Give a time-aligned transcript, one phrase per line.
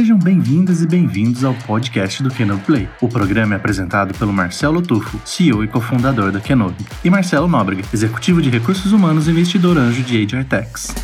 [0.00, 2.88] Sejam bem-vindas e bem-vindos ao podcast do Kenobi Play.
[3.02, 7.84] O programa é apresentado pelo Marcelo Tufo, CEO e cofundador da Kenobi, e Marcelo Nóbrega,
[7.92, 10.94] executivo de recursos humanos e investidor anjo de HR Techs.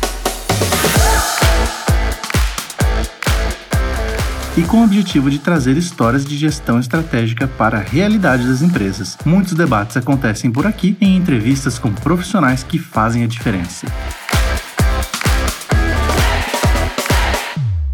[4.57, 9.15] e com o objetivo de trazer histórias de gestão estratégica para a realidade das empresas.
[9.23, 13.85] Muitos debates acontecem por aqui em entrevistas com profissionais que fazem a diferença.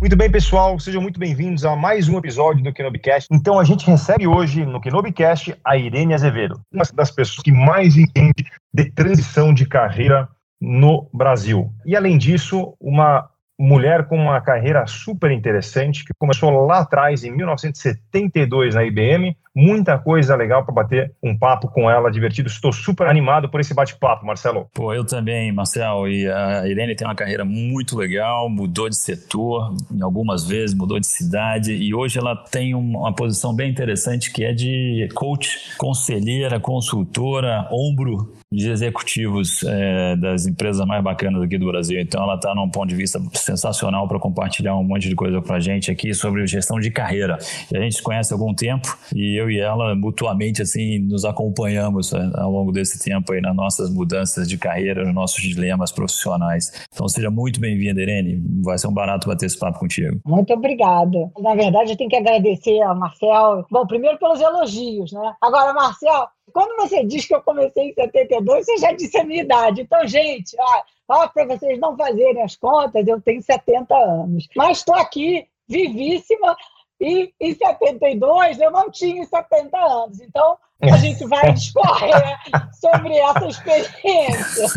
[0.03, 3.29] Muito bem, pessoal, sejam muito bem-vindos a mais um episódio do Kenobcast.
[3.31, 7.95] Então, a gente recebe hoje no Kenobcast a Irene Azevedo, uma das pessoas que mais
[7.95, 10.27] entende de transição de carreira
[10.59, 11.71] no Brasil.
[11.85, 17.31] E, além disso, uma mulher com uma carreira super interessante, que começou lá atrás, em
[17.31, 19.37] 1972, na IBM.
[19.55, 22.47] Muita coisa legal para bater um papo com ela, divertido.
[22.49, 24.67] Estou super animado por esse bate-papo, Marcelo.
[24.73, 26.07] Pô, eu também, Marcelo.
[26.07, 30.99] E a Irene tem uma carreira muito legal, mudou de setor em algumas vezes, mudou
[30.99, 36.59] de cidade, e hoje ela tem uma posição bem interessante que é de coach, conselheira,
[36.59, 41.99] consultora, ombro de executivos é, das empresas mais bacanas aqui do Brasil.
[41.99, 45.55] Então, ela está num ponto de vista sensacional para compartilhar um monte de coisa para
[45.55, 47.37] a gente aqui sobre gestão de carreira.
[47.71, 51.25] E a gente se conhece há algum tempo e eu e ela mutuamente assim nos
[51.25, 55.91] acompanhamos é, ao longo desse tempo aí nas nossas mudanças de carreira, nos nossos dilemas
[55.91, 56.85] profissionais.
[56.93, 58.41] Então, seja muito bem-vinda, Irene.
[58.63, 60.19] Vai ser um barato bater esse papo contigo.
[60.25, 61.31] Muito obrigada.
[61.39, 63.65] Na verdade, eu tenho que agradecer ao Marcel.
[63.69, 65.33] Bom, primeiro pelos elogios, né?
[65.41, 69.43] Agora, Marcel, quando você diz que eu comecei em 72, você já disse a minha
[69.43, 69.81] idade.
[69.81, 74.47] Então, gente, ó, para vocês não fazerem as contas, eu tenho 70 anos.
[74.55, 76.55] Mas estou aqui, vivíssima,
[77.03, 80.21] e em 72 eu não tinha 70 anos.
[80.21, 82.37] Então, a gente vai discorrer
[82.71, 84.67] sobre essa experiência.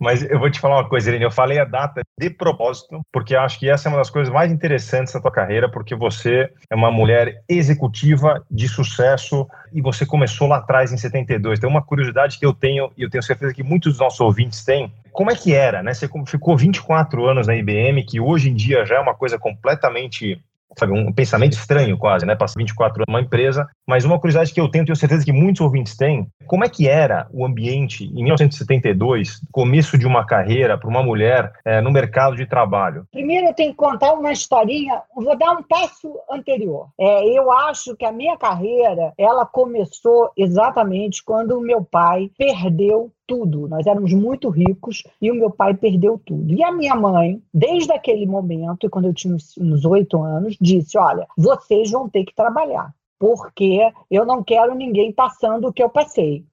[0.00, 1.24] Mas eu vou te falar uma coisa, Irene.
[1.24, 4.50] Eu falei a data de propósito, porque acho que essa é uma das coisas mais
[4.50, 10.48] interessantes da tua carreira, porque você é uma mulher executiva de sucesso e você começou
[10.48, 11.60] lá atrás em 72.
[11.60, 14.64] Tem uma curiosidade que eu tenho e eu tenho certeza que muitos dos nossos ouvintes
[14.64, 14.90] têm.
[15.12, 15.92] Como é que era, né?
[15.92, 20.42] Você ficou 24 anos na IBM, que hoje em dia já é uma coisa completamente
[20.78, 22.34] sabe, um pensamento estranho quase, né?
[22.34, 23.66] Passar 24 anos numa empresa.
[23.86, 26.88] Mas uma curiosidade que eu tenho, tenho certeza que muitos ouvintes têm, como é que
[26.88, 32.36] era o ambiente em 1972, começo de uma carreira para uma mulher é, no mercado
[32.36, 33.06] de trabalho?
[33.12, 36.88] Primeiro eu tenho que contar uma historinha, vou dar um passo anterior.
[36.98, 43.10] É, eu acho que a minha carreira, ela começou exatamente quando o meu pai perdeu
[43.26, 43.68] tudo.
[43.68, 46.52] Nós éramos muito ricos e o meu pai perdeu tudo.
[46.52, 51.26] E a minha mãe, desde aquele momento, quando eu tinha uns oito anos, disse: Olha,
[51.36, 56.44] vocês vão ter que trabalhar, porque eu não quero ninguém passando o que eu passei.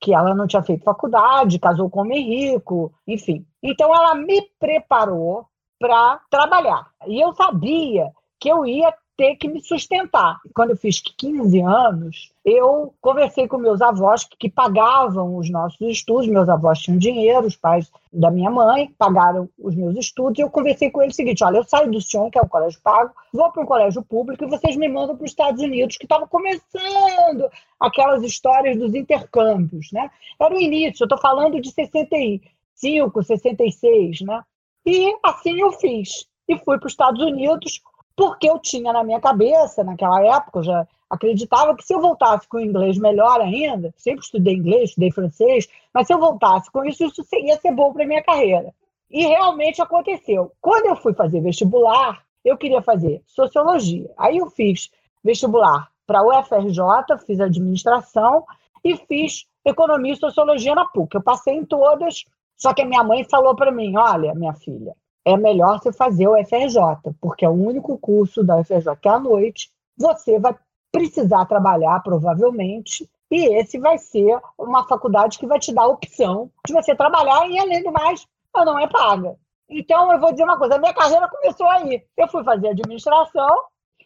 [0.00, 3.44] Que ela não tinha feito faculdade, casou com homem rico, enfim.
[3.62, 5.46] Então ela me preparou
[5.78, 6.90] para trabalhar.
[7.06, 10.38] E eu sabia que eu ia ter que me sustentar.
[10.54, 16.26] Quando eu fiz 15 anos, eu conversei com meus avós que, pagavam os nossos estudos.
[16.26, 20.38] Meus avós tinham dinheiro, os pais da minha mãe pagaram os meus estudos.
[20.38, 22.48] E eu conversei com eles o seguinte: olha, eu saio do Sion, que é o
[22.48, 25.98] colégio pago, vou para um colégio público e vocês me mandam para os Estados Unidos,
[25.98, 27.46] que estava começando
[27.78, 30.10] aquelas histórias dos intercâmbios, né?
[30.40, 34.42] Era o início, eu estou falando de 65, 66, né?
[34.86, 36.26] E assim eu fiz.
[36.48, 37.82] E fui para os Estados Unidos
[38.16, 42.46] porque eu tinha na minha cabeça, naquela época, eu já acreditava que se eu voltasse
[42.48, 46.84] com o inglês melhor ainda, sempre estudei inglês, estudei francês, mas se eu voltasse com
[46.84, 48.72] isso, isso ia ser bom para a minha carreira.
[49.10, 50.52] E realmente aconteceu.
[50.60, 54.08] Quando eu fui fazer vestibular, eu queria fazer sociologia.
[54.16, 54.90] Aí eu fiz
[55.22, 58.44] vestibular para o UFRJ, fiz administração
[58.84, 61.14] e fiz economia e sociologia na PUC.
[61.14, 62.24] Eu passei em todas,
[62.56, 64.94] só que a minha mãe falou para mim: olha, minha filha,
[65.24, 69.12] é melhor você fazer o FRJ, porque é o único curso da UFRJ que é
[69.12, 70.54] à noite, você vai
[70.90, 76.50] precisar trabalhar provavelmente, e esse vai ser uma faculdade que vai te dar a opção
[76.66, 79.36] de você trabalhar e, além do mais, ela não é paga.
[79.68, 82.02] Então, eu vou dizer uma coisa: a minha carreira começou aí.
[82.16, 83.56] Eu fui fazer administração,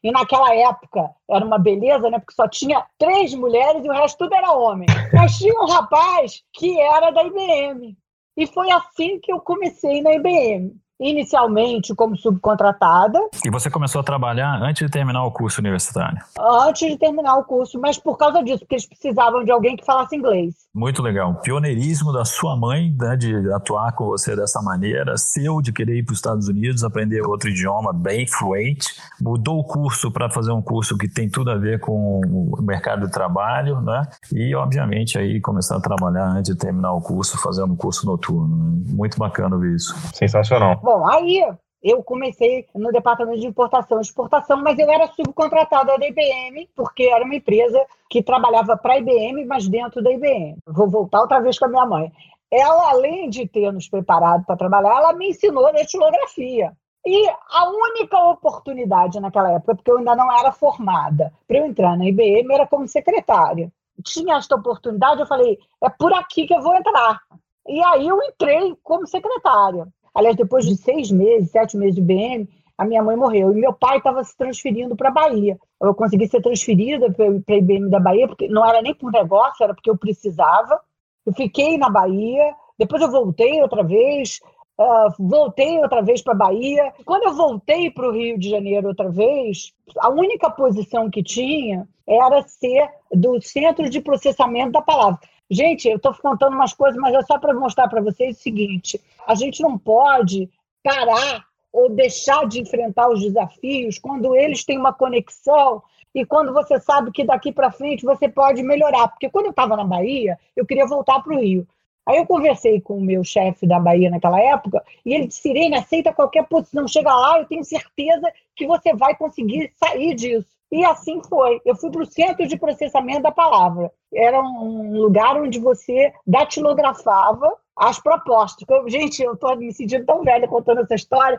[0.03, 2.19] e naquela época era uma beleza, né?
[2.19, 4.87] Porque só tinha três mulheres e o resto tudo era homem.
[5.11, 7.97] Mas tinha um rapaz que era da IBM.
[8.37, 13.19] E foi assim que eu comecei na IBM inicialmente como subcontratada.
[13.45, 16.19] E você começou a trabalhar antes de terminar o curso universitário?
[16.39, 19.85] Antes de terminar o curso, mas por causa disso, porque eles precisavam de alguém que
[19.85, 20.55] falasse inglês.
[20.75, 21.35] Muito legal.
[21.37, 26.05] Pioneirismo da sua mãe, né, de atuar com você dessa maneira, seu de querer ir
[26.05, 30.63] para os Estados Unidos, aprender outro idioma bem fluente, mudou o curso para fazer um
[30.63, 34.03] curso que tem tudo a ver com o mercado de trabalho, né?
[34.33, 38.83] E, obviamente, aí começar a trabalhar antes de terminar o curso, fazendo um curso noturno.
[38.89, 39.95] Muito bacana ver isso.
[40.13, 40.81] Sensacional.
[40.85, 41.43] Bom, aí
[41.83, 47.05] eu comecei no departamento de importação e exportação, mas eu era subcontratada da IBM, porque
[47.05, 50.59] era uma empresa que trabalhava para a IBM, mas dentro da IBM.
[50.67, 52.13] Vou voltar outra vez com a minha mãe.
[52.51, 56.77] Ela, além de ter nos preparado para trabalhar, ela me ensinou datilografia.
[57.07, 61.97] E a única oportunidade naquela época, porque eu ainda não era formada, para eu entrar
[61.97, 63.73] na IBM era como secretária.
[64.05, 67.21] Tinha esta oportunidade, eu falei, é por aqui que eu vou entrar.
[67.67, 69.89] E aí eu entrei como secretária.
[70.15, 73.53] Aliás, depois de seis meses, sete meses de IBM, a minha mãe morreu.
[73.53, 75.59] E meu pai estava se transferindo para a Bahia.
[75.81, 79.63] Eu consegui ser transferida para a IBM da Bahia, porque não era nem por negócio,
[79.63, 80.81] era porque eu precisava.
[81.27, 84.41] Eu fiquei na Bahia, depois eu voltei outra vez,
[84.77, 86.93] Uh, voltei outra vez para a Bahia.
[87.05, 91.89] Quando eu voltei para o Rio de Janeiro outra vez, a única posição que tinha
[92.05, 95.21] era ser do Centro de Processamento da Palavra.
[95.55, 99.01] Gente, eu estou contando umas coisas, mas é só para mostrar para vocês o seguinte:
[99.25, 100.51] a gente não pode
[100.83, 105.81] parar ou deixar de enfrentar os desafios quando eles têm uma conexão
[106.13, 109.07] e quando você sabe que daqui para frente você pode melhorar.
[109.07, 111.65] Porque quando eu estava na Bahia, eu queria voltar para o Rio.
[112.05, 115.77] Aí eu conversei com o meu chefe da Bahia naquela época e ele disse: Irene,
[115.77, 120.54] aceita qualquer posição, chega lá, eu tenho certeza que você vai conseguir sair disso.
[120.75, 121.61] E assim foi.
[121.65, 123.93] Eu fui para o Centro de Processamento da Palavra.
[124.13, 128.65] Era um lugar onde você datilografava as propostas.
[128.69, 131.39] Eu, gente, eu estou me sentindo tão velha contando essa história.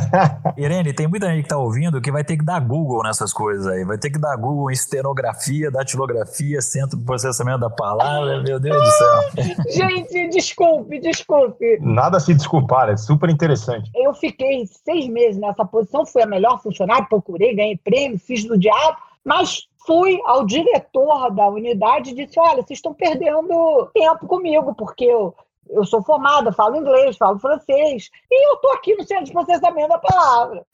[0.56, 3.66] Irene, tem muita gente que está ouvindo que vai ter que dar Google nessas coisas
[3.66, 3.84] aí.
[3.84, 8.42] Vai ter que dar Google em estenografia, datilografia, centro de processamento da palavra.
[8.42, 9.20] Meu Deus do céu.
[9.68, 11.78] gente, desculpe, desculpe.
[11.80, 13.90] Nada a se desculpar, é super interessante.
[13.94, 18.58] Eu fiquei seis meses nessa posição, fui a melhor funcionária, procurei, ganhei prêmio, fiz do
[18.58, 24.74] diabo, mas fui ao diretor da unidade e disse: Olha, vocês estão perdendo tempo comigo,
[24.74, 25.34] porque eu
[25.70, 29.88] eu sou formada, falo inglês, falo francês, e eu estou aqui no centro de processamento
[29.88, 30.64] da palavra.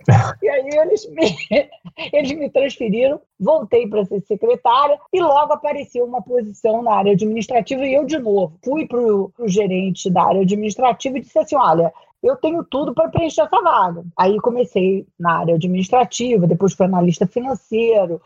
[0.43, 1.37] E aí eles me,
[2.13, 7.85] eles me transferiram, voltei para ser secretária, e logo apareceu uma posição na área administrativa,
[7.85, 11.93] e eu, de novo, fui para o gerente da área administrativa e disse assim: olha,
[12.23, 14.05] eu tenho tudo para preencher essa vaga.
[14.17, 18.21] Aí comecei na área administrativa, depois fui analista financeiro,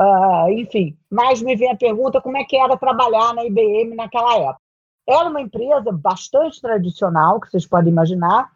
[0.00, 0.96] uh, enfim.
[1.10, 4.69] Mas me vem a pergunta como é que era trabalhar na IBM naquela época.
[5.10, 8.48] Era uma empresa bastante tradicional, que vocês podem imaginar,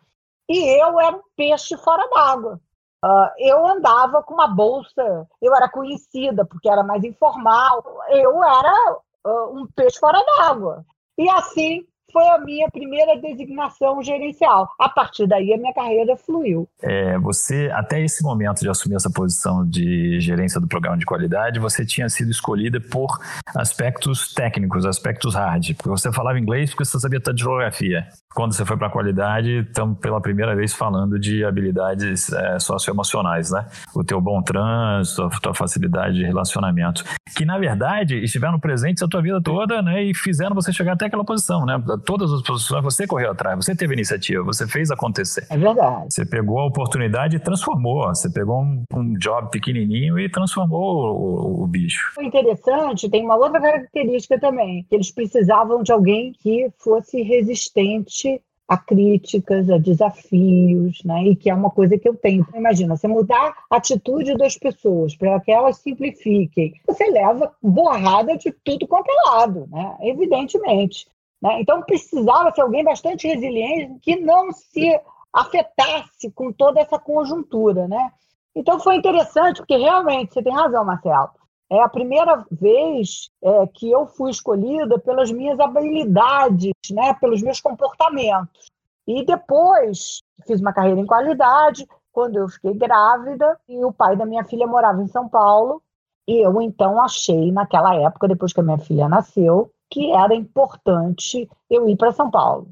[0.48, 2.60] e eu era um peixe fora d'água.
[3.04, 8.96] Uh, eu andava com uma bolsa, eu era conhecida porque era mais informal, eu era
[9.26, 10.84] uh, um peixe fora d'água.
[11.18, 14.70] E assim foi a minha primeira designação gerencial.
[14.78, 16.68] A partir daí, a minha carreira fluiu.
[16.80, 21.58] É, você, até esse momento de assumir essa posição de gerência do programa de qualidade,
[21.58, 23.18] você tinha sido escolhida por
[23.56, 25.74] aspectos técnicos, aspectos hard.
[25.74, 28.06] Porque você falava inglês porque você sabia de geografia.
[28.34, 33.50] Quando você foi para a qualidade, estamos pela primeira vez falando de habilidades é, socioemocionais,
[33.50, 33.66] né?
[33.94, 37.04] O teu bom trânsito, a tua facilidade de relacionamento.
[37.36, 40.02] Que, na verdade, estiveram presentes a tua vida toda, né?
[40.02, 41.80] E fizeram você chegar até aquela posição, né?
[42.04, 45.46] todas as posições você correu atrás, você teve iniciativa, você fez acontecer.
[45.50, 46.06] É verdade.
[46.10, 48.06] Você pegou a oportunidade e transformou.
[48.08, 52.12] Você pegou um, um job pequenininho e transformou o, o, bicho.
[52.18, 58.23] O interessante, tem uma outra característica também, que eles precisavam de alguém que fosse resistente
[58.66, 61.24] a críticas, a desafios, né?
[61.24, 62.46] E que é uma coisa que eu tenho.
[62.54, 68.50] Imagina, você mudar a atitude das pessoas para que elas simplifiquem, você leva borrada de
[68.64, 69.96] tudo quanto é lado, né?
[70.00, 71.06] Evidentemente.
[71.42, 71.60] Né?
[71.60, 74.98] Então, precisava ser alguém bastante resiliente que não se
[75.30, 77.86] afetasse com toda essa conjuntura.
[77.86, 78.10] Né?
[78.56, 81.28] Então, foi interessante, porque realmente, você tem razão, Marcelo,
[81.70, 87.60] é a primeira vez é, que eu fui escolhida pelas minhas habilidades, né, pelos meus
[87.60, 88.70] comportamentos.
[89.06, 94.24] E depois fiz uma carreira em qualidade, quando eu fiquei grávida, e o pai da
[94.24, 95.82] minha filha morava em São Paulo,
[96.26, 101.48] e eu então achei, naquela época, depois que a minha filha nasceu, que era importante
[101.68, 102.68] eu ir para São Paulo,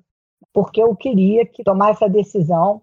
[0.53, 2.83] porque eu queria que tomar essa decisão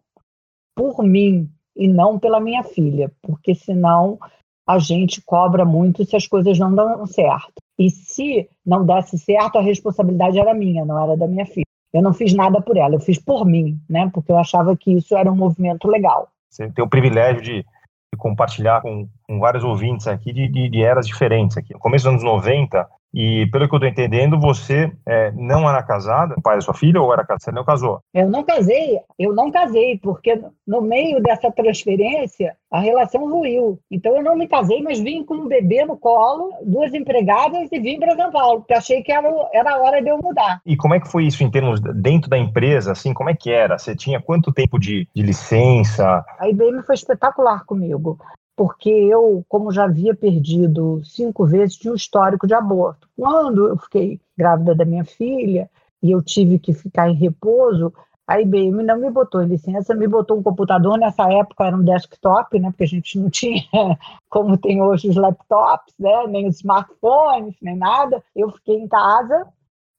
[0.75, 4.19] por mim e não pela minha filha, porque senão
[4.69, 7.53] a gente cobra muito se as coisas não dão certo.
[7.75, 11.65] E se não desse certo, a responsabilidade era minha, não era da minha filha.
[11.91, 14.11] Eu não fiz nada por ela, eu fiz por mim, né?
[14.13, 16.29] Porque eu achava que isso era um movimento legal.
[16.47, 20.83] Você tem o privilégio de, de compartilhar com, com, vários ouvintes aqui de, de, de,
[20.83, 21.73] eras diferentes aqui.
[21.73, 25.81] No começo dos anos 90, E pelo que eu estou entendendo, você é, não era
[25.81, 27.39] casada o pai da sua filha ou era casada?
[27.39, 28.01] Você não casou?
[28.13, 33.79] Eu não casei, eu não casei, porque no meio dessa transferência a relação ruiu.
[33.89, 37.79] Então eu não me casei, mas vim com um bebê no colo, duas empregadas e
[37.79, 40.61] vim para São Paulo, porque achei que era, era a hora de eu mudar.
[40.65, 42.91] E como é que foi isso em termos dentro da empresa?
[42.91, 43.77] Assim, como é que era?
[43.77, 46.23] Você tinha quanto tempo de, de licença?
[46.37, 48.19] A IBM foi espetacular comigo
[48.59, 53.07] porque eu, como já havia perdido cinco vezes, tinha um histórico de aborto.
[53.15, 55.69] Quando eu fiquei grávida da minha filha
[56.03, 57.93] e eu tive que ficar em repouso,
[58.27, 60.97] a IBM não me botou em licença, me botou um computador.
[60.97, 63.63] Nessa época era um desktop, né, porque a gente não tinha
[64.29, 68.21] como tem hoje os laptops, né, nem os smartphones, nem nada.
[68.35, 69.47] Eu fiquei em casa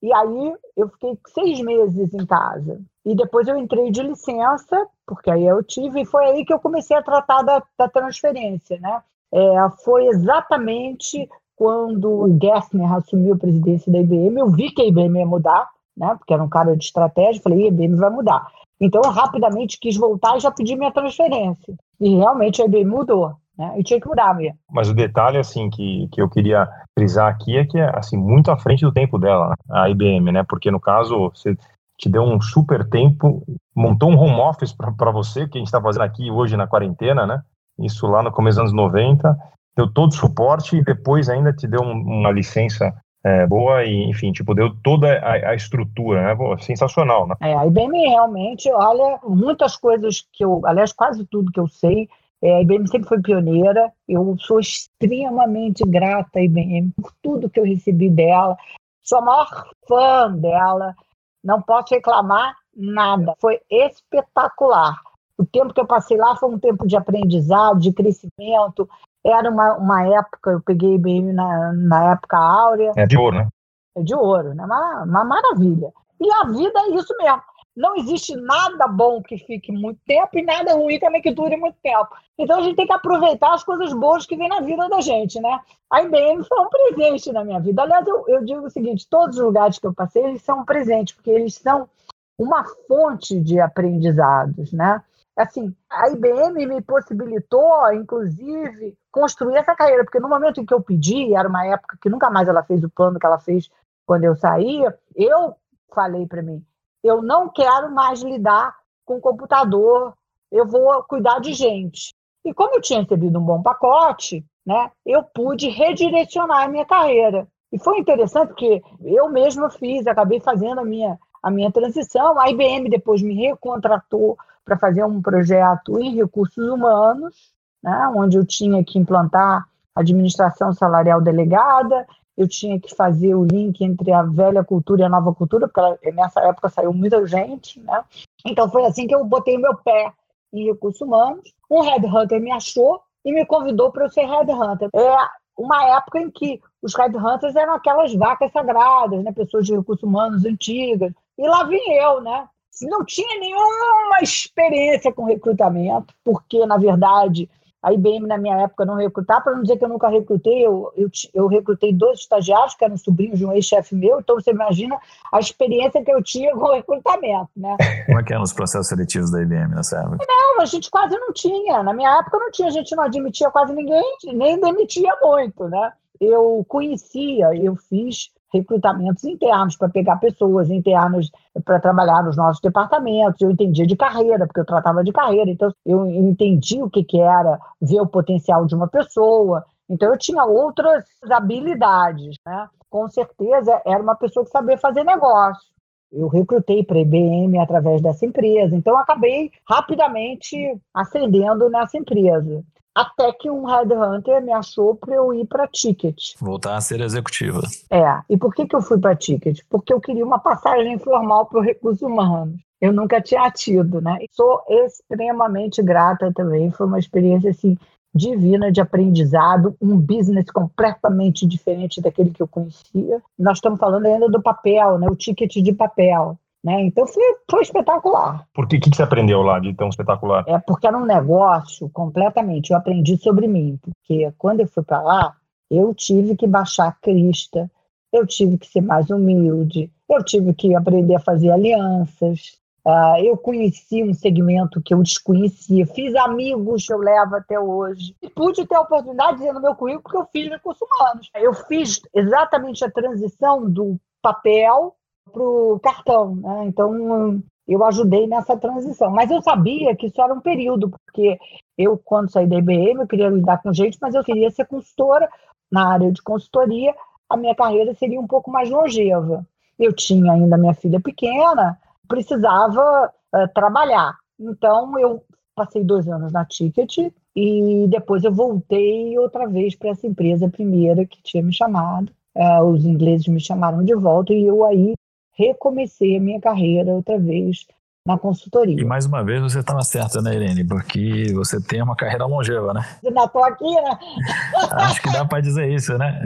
[0.02, 2.78] e aí eu fiquei seis meses em casa.
[3.04, 6.60] E depois eu entrei de licença, porque aí eu tive, e foi aí que eu
[6.60, 8.78] comecei a tratar da, da transferência.
[8.78, 9.02] Né?
[9.32, 14.86] É, foi exatamente quando o Gessner assumiu a presidência da IBM, eu vi que a
[14.86, 16.14] IBM ia mudar, né?
[16.16, 18.46] porque era um cara de estratégia, falei, a IBM vai mudar.
[18.80, 21.74] Então eu rapidamente quis voltar e já pedi minha transferência.
[22.00, 23.34] E realmente a IBM mudou.
[23.58, 23.74] Né?
[23.78, 24.58] E tinha que mudar mesmo.
[24.70, 26.66] Mas o detalhe assim que, que eu queria
[26.98, 30.42] frisar aqui é que é assim muito à frente do tempo dela, a IBM, né?
[30.48, 31.54] Porque no caso você
[32.00, 33.44] te deu um super tempo,
[33.76, 37.26] montou um home office para você, que a gente está fazendo aqui hoje na quarentena,
[37.26, 37.42] né?
[37.78, 39.36] Isso lá no começo dos anos 90,
[39.76, 42.90] deu todo o suporte e depois ainda te deu um, uma licença
[43.22, 46.34] é, boa e, enfim, tipo, deu toda a, a estrutura, né?
[46.34, 47.34] Pô, sensacional, né?
[47.42, 52.08] É, a IBM realmente, olha, muitas coisas que eu, aliás, quase tudo que eu sei,
[52.40, 57.60] é, a IBM sempre foi pioneira, eu sou extremamente grata à IBM por tudo que
[57.60, 58.56] eu recebi dela,
[59.02, 60.94] sou a maior fã dela,
[61.42, 63.34] não posso reclamar nada.
[63.40, 64.96] Foi espetacular.
[65.38, 68.88] O tempo que eu passei lá foi um tempo de aprendizado, de crescimento.
[69.24, 72.92] Era uma, uma época, eu peguei IBM na, na época áurea.
[72.96, 73.48] É de ouro, né?
[73.96, 74.64] É de ouro, né?
[74.64, 75.90] Uma, uma maravilha.
[76.20, 77.42] E a vida é isso mesmo.
[77.76, 81.76] Não existe nada bom que fique muito tempo e nada ruim também que dure muito
[81.82, 82.08] tempo.
[82.36, 85.40] Então a gente tem que aproveitar as coisas boas que vem na vida da gente,
[85.40, 85.60] né?
[85.90, 87.82] A IBM foi um presente na minha vida.
[87.82, 90.64] Aliás, eu, eu digo o seguinte: todos os lugares que eu passei, eles são um
[90.64, 91.88] presente, porque eles são
[92.36, 95.02] uma fonte de aprendizados, né?
[95.36, 100.82] Assim, a IBM me possibilitou, inclusive, construir essa carreira, porque no momento em que eu
[100.82, 103.70] pedi, era uma época que nunca mais ela fez o plano que ela fez
[104.04, 105.54] quando eu saía, eu
[105.94, 106.64] falei para mim,
[107.02, 110.14] eu não quero mais lidar com computador,
[110.50, 112.14] eu vou cuidar de gente.
[112.44, 117.46] E como eu tinha recebido um bom pacote, né, eu pude redirecionar a minha carreira.
[117.72, 122.38] E foi interessante porque eu mesma fiz, acabei fazendo a minha, a minha transição.
[122.38, 127.52] A IBM depois me recontratou para fazer um projeto em recursos humanos,
[127.82, 132.06] né, onde eu tinha que implantar administração salarial delegada,
[132.40, 136.10] eu tinha que fazer o link entre a velha cultura e a nova cultura, porque
[136.10, 138.02] nessa época saiu muita gente, né?
[138.46, 140.10] Então foi assim que eu botei meu pé
[140.50, 141.52] em recursos humanos.
[141.70, 144.88] Um headhunter me achou e me convidou para eu ser headhunter.
[144.94, 145.16] É
[145.54, 149.32] uma época em que os headhunters eram aquelas vacas sagradas, né?
[149.32, 151.12] Pessoas de recursos humanos antigas.
[151.36, 152.48] E lá vim eu, né?
[152.84, 157.50] Não tinha nenhuma experiência com recrutamento, porque, na verdade,
[157.82, 160.92] a IBM, na minha época, não recrutava, para não dizer que eu nunca recrutei, eu,
[160.96, 164.98] eu, eu recrutei dois estagiários, que eram sobrinhos de um ex-chefe meu, então você imagina
[165.32, 167.76] a experiência que eu tinha com o recrutamento, né?
[168.06, 170.26] Como é que eram os processos seletivos da IBM nessa época?
[170.28, 171.82] Não, a gente quase não tinha.
[171.82, 175.92] Na minha época não tinha, a gente não admitia quase ninguém, nem demitia muito, né?
[176.20, 181.30] Eu conhecia, eu fiz recrutamentos internos para pegar pessoas internas
[181.64, 183.40] para trabalhar nos nossos departamentos.
[183.40, 187.20] Eu entendia de carreira, porque eu tratava de carreira, então eu entendi o que, que
[187.20, 189.64] era ver o potencial de uma pessoa.
[189.88, 192.68] Então eu tinha outras habilidades, né?
[192.88, 195.70] Com certeza era uma pessoa que sabia fazer negócio.
[196.12, 200.56] Eu recrutei para a IBM através dessa empresa, então acabei rapidamente
[200.92, 202.64] ascendendo nessa empresa.
[202.94, 206.34] Até que um headhunter me achou para eu ir para Ticket.
[206.40, 207.60] Voltar a ser executiva.
[207.90, 208.20] É.
[208.28, 209.60] E por que, que eu fui para Ticket?
[209.68, 212.56] Porque eu queria uma passagem informal para o recurso humano.
[212.80, 214.18] Eu nunca tinha tido, né?
[214.32, 216.70] Sou extremamente grata também.
[216.70, 217.76] Foi uma experiência assim
[218.12, 223.22] divina de aprendizado, um business completamente diferente daquele que eu conhecia.
[223.38, 225.06] Nós estamos falando ainda do papel, né?
[225.08, 226.36] O ticket de papel.
[226.62, 226.82] Né?
[226.82, 228.46] Então foi, foi espetacular.
[228.52, 230.44] Por que, que você aprendeu lá de tão espetacular?
[230.46, 232.70] É porque era um negócio completamente.
[232.70, 235.36] Eu aprendi sobre mim, porque quando eu fui para lá,
[235.70, 237.70] eu tive que baixar a crista,
[238.12, 243.36] eu tive que ser mais humilde, eu tive que aprender a fazer alianças, Uh, eu
[243.36, 248.16] conheci um segmento que eu desconhecia, fiz amigos que eu levo até hoje.
[248.22, 251.30] E pude ter a oportunidade de dizer no meu currículo que eu fiz recursos humanos.
[251.34, 254.96] Eu fiz exatamente a transição do papel
[255.30, 256.36] para o cartão.
[256.36, 256.64] Né?
[256.66, 259.10] Então, eu ajudei nessa transição.
[259.10, 261.38] Mas eu sabia que isso era um período, porque
[261.78, 265.28] eu, quando saí da IBM, eu queria lidar com gente, mas eu queria ser consultora.
[265.70, 266.92] Na área de consultoria,
[267.28, 269.46] a minha carreira seria um pouco mais longeva.
[269.78, 274.16] Eu tinha ainda minha filha pequena, precisava uh, trabalhar.
[274.38, 275.22] Então, eu
[275.54, 281.06] passei dois anos na Ticket e depois eu voltei outra vez para essa empresa primeira
[281.06, 282.10] que tinha me chamado.
[282.34, 284.94] Uh, os ingleses me chamaram de volta e eu aí
[285.40, 287.66] recomecei a minha carreira outra vez
[288.04, 288.80] na consultoria.
[288.80, 290.64] E mais uma vez você estava certa, né, Irene?
[290.64, 292.84] Porque você tem uma carreira longeva, né?
[293.04, 293.98] Ainda estou aqui, né?
[294.72, 296.20] Acho que dá para dizer isso, né?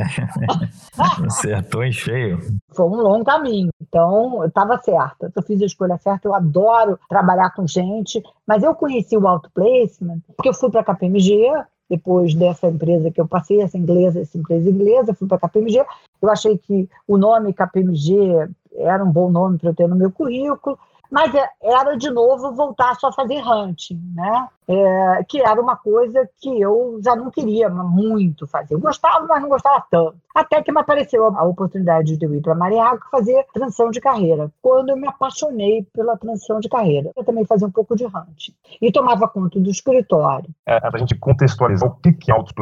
[1.26, 2.40] Acertou em cheio.
[2.74, 5.32] Foi um longo caminho, então eu estava certa.
[5.34, 9.50] Eu fiz a escolha certa, eu adoro trabalhar com gente, mas eu conheci o auto
[9.52, 11.50] placement porque eu fui para a KPMG,
[11.90, 15.84] depois dessa empresa que eu passei, essa inglesa, essa empresa inglesa, fui para a KPMG.
[16.22, 20.10] Eu achei que o nome KPMG era um bom nome para eu ter no meu
[20.10, 20.78] currículo
[21.14, 24.48] mas é, era de novo voltar só a fazer hunting, né?
[24.66, 28.74] É, que era uma coisa que eu já não queria muito fazer.
[28.74, 30.16] Eu gostava, mas não gostava tanto.
[30.34, 34.50] Até que me apareceu a oportunidade de eu ir para Mariaco fazer transição de carreira.
[34.60, 38.54] Quando eu me apaixonei pela transição de carreira, eu também fazia um pouco de hunting
[38.82, 40.50] e tomava conta do escritório.
[40.66, 42.52] É, para a gente contextualizar o que é auto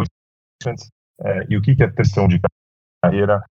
[1.22, 2.38] é, e o que é transição de
[3.02, 3.42] carreira,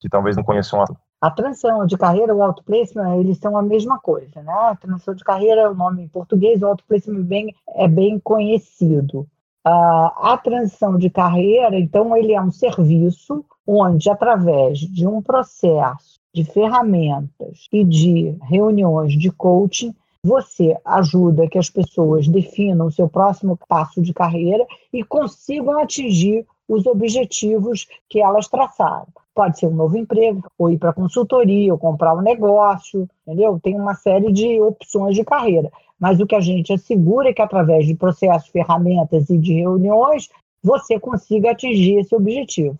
[0.00, 0.86] que talvez não conheçam a
[1.20, 4.52] a transição de carreira, o outplacement, eles são a mesma coisa, né?
[4.52, 9.26] A transição de carreira é o nome em português, o outplacement bem, é bem conhecido.
[9.66, 16.20] Uh, a transição de carreira, então, ele é um serviço onde, através de um processo
[16.32, 23.08] de ferramentas e de reuniões de coaching, você ajuda que as pessoas definam o seu
[23.08, 29.06] próximo passo de carreira e consigam atingir os objetivos que elas traçaram.
[29.34, 33.60] Pode ser um novo emprego, ou ir para consultoria, ou comprar um negócio, entendeu?
[33.62, 35.70] Tem uma série de opções de carreira.
[35.98, 40.28] Mas o que a gente assegura é que, através de processos, ferramentas e de reuniões,
[40.62, 42.78] você consiga atingir esse objetivo.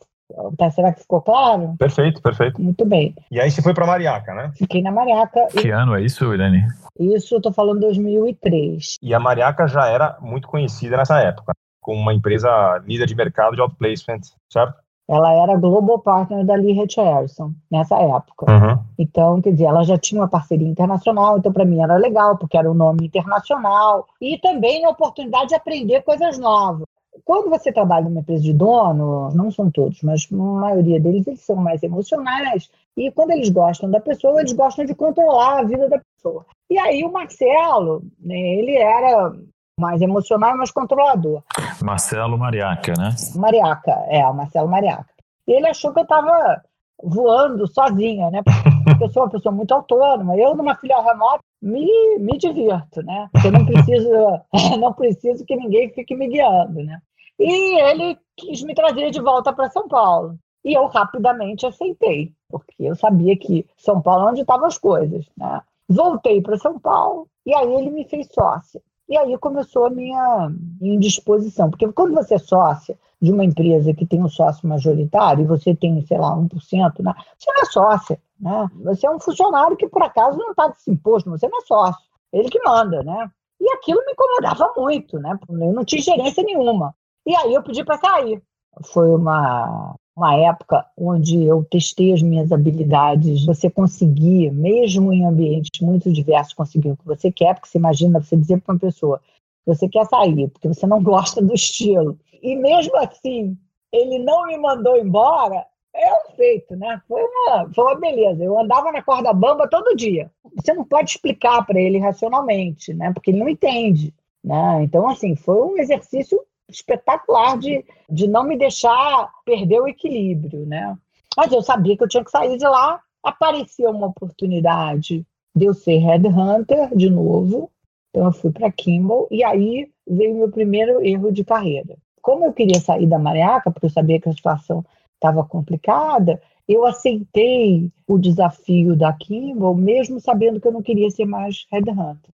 [0.59, 1.76] Tá, será que ficou claro?
[1.78, 2.61] Perfeito, perfeito.
[2.61, 3.14] Muito bem.
[3.31, 4.50] E aí você foi para Mariaca, né?
[4.57, 5.47] Fiquei na Mariaca.
[5.49, 5.71] Que e...
[5.71, 6.66] ano é isso, Irene?
[6.99, 8.97] Isso eu estou falando 2003.
[9.00, 11.52] E a Mariaca já era muito conhecida nessa época,
[11.86, 12.50] como uma empresa
[12.84, 14.22] líder de mercado de outplacement,
[14.52, 14.75] certo?
[15.08, 18.50] Ela era global partner da Lee Harrison nessa época.
[18.50, 18.78] Uhum.
[18.99, 22.58] Então, quer dizer, ela já tinha uma parceria internacional, então para mim era legal, porque
[22.58, 26.84] era um nome internacional e também a oportunidade de aprender coisas novas.
[27.25, 31.40] Quando você trabalha numa empresa de dono, não são todos, mas a maioria deles eles
[31.40, 35.88] são mais emocionais e quando eles gostam da pessoa, eles gostam de controlar a vida
[35.88, 36.44] da pessoa.
[36.68, 39.32] E aí o Marcelo, né, ele era
[39.78, 41.43] mais emocional e mais controlador.
[41.82, 43.15] Marcelo Mariaca, né?
[43.34, 45.10] Mariaca, é, o Marcelo Mariaca.
[45.47, 46.62] E ele achou que eu estava
[47.02, 48.43] voando sozinha, né?
[48.43, 50.34] Porque eu sou uma pessoa muito autônoma.
[50.36, 53.28] Eu, numa filha remota, me, me divirto, né?
[53.30, 54.10] Porque eu não preciso,
[54.80, 56.99] não preciso que ninguém fique me guiando, né?
[57.39, 60.39] E ele quis me trazer de volta para São Paulo.
[60.65, 65.26] E eu rapidamente aceitei, porque eu sabia que São Paulo é onde estavam as coisas,
[65.36, 65.60] né?
[65.86, 68.80] Voltei para São Paulo e aí ele me fez sócia.
[69.08, 74.04] E aí começou a minha indisposição, porque quando você é sócia de uma empresa que
[74.04, 77.14] tem um sócio majoritário e você tem, sei lá, 1%, né?
[77.38, 78.71] você não é sócia, né?
[78.84, 82.04] Você é um funcionário que por acaso não paga esse imposto, você não é sócio,
[82.32, 83.30] ele que manda, né?
[83.60, 85.38] E aquilo me incomodava muito, né?
[85.49, 86.95] Eu não tinha gerência nenhuma.
[87.25, 88.42] E aí eu pedi para sair.
[88.84, 93.45] Foi uma uma época onde eu testei as minhas habilidades.
[93.45, 98.21] Você conseguir, mesmo em ambientes muito diversos, conseguir o que você quer, porque você imagina
[98.21, 99.21] você dizer para uma pessoa
[99.67, 102.19] você quer sair, porque você não gosta do estilo.
[102.43, 103.57] E mesmo assim,
[103.93, 107.00] ele não me mandou embora, é um feito, né?
[107.09, 108.43] Foi uma, foi uma beleza.
[108.43, 110.31] Eu andava na corda bamba todo dia.
[110.55, 113.13] Você não pode explicar para ele racionalmente, né?
[113.13, 114.15] Porque ele não entende.
[114.45, 114.83] Né?
[114.83, 120.97] Então, assim, foi um exercício espetacular de, de não me deixar perder o equilíbrio, né?
[121.37, 123.00] Mas eu sabia que eu tinha que sair de lá.
[123.23, 127.71] Apareceu uma oportunidade de eu ser headhunter de novo.
[128.11, 131.97] Então eu fui para Kimball e aí veio meu primeiro erro de carreira.
[132.23, 136.85] Como eu queria sair da Mariaca, porque eu sabia que a situação estava complicada, eu
[136.85, 142.31] aceitei o desafio da Kimball, mesmo sabendo que eu não queria ser mais headhunter.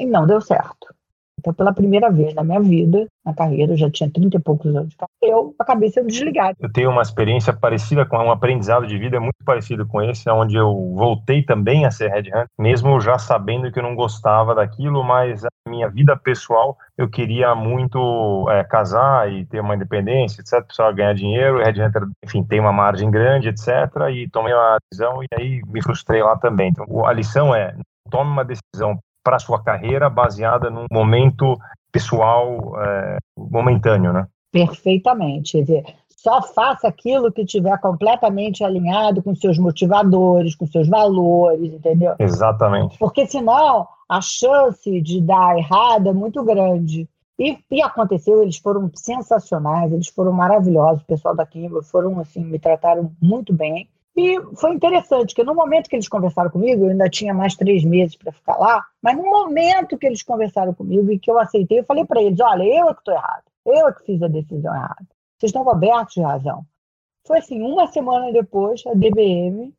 [0.00, 0.94] E não deu certo.
[1.38, 4.74] Então, pela primeira vez na minha vida, na carreira, eu já tinha 30 e poucos
[4.74, 6.56] anos de carreira, eu acabei sendo desligado.
[6.60, 10.56] Eu tenho uma experiência parecida com um aprendizado de vida muito parecido com esse, onde
[10.56, 15.44] eu voltei também a ser headhunter, mesmo já sabendo que eu não gostava daquilo, mas
[15.44, 20.92] a minha vida pessoal, eu queria muito é, casar e ter uma independência, etc, precisava
[20.92, 23.68] ganhar dinheiro, headhunter, enfim, tem uma margem grande, etc,
[24.12, 26.70] e tomei uma decisão e aí me frustrei lá também.
[26.70, 27.76] Então, a lição é,
[28.10, 31.56] tome uma decisão para a sua carreira baseada num momento
[31.92, 34.26] pessoal é, momentâneo, né?
[34.52, 35.62] Perfeitamente.
[36.16, 42.14] Só faça aquilo que estiver completamente alinhado com seus motivadores, com seus valores, entendeu?
[42.18, 42.98] Exatamente.
[42.98, 47.08] Porque senão a chance de dar errado é muito grande.
[47.38, 52.42] E, e aconteceu, eles foram sensacionais, eles foram maravilhosos, o pessoal da Kimber foram assim,
[52.42, 53.88] me trataram muito bem.
[54.20, 57.84] E foi interessante, que no momento que eles conversaram comigo, eu ainda tinha mais três
[57.84, 61.78] meses para ficar lá, mas no momento que eles conversaram comigo e que eu aceitei,
[61.78, 64.26] eu falei para eles: olha, eu é que estou errado, eu é que fiz a
[64.26, 65.06] decisão errada.
[65.38, 66.66] Vocês estão cobertos de razão.
[67.24, 69.72] Foi assim, uma semana depois, a DBM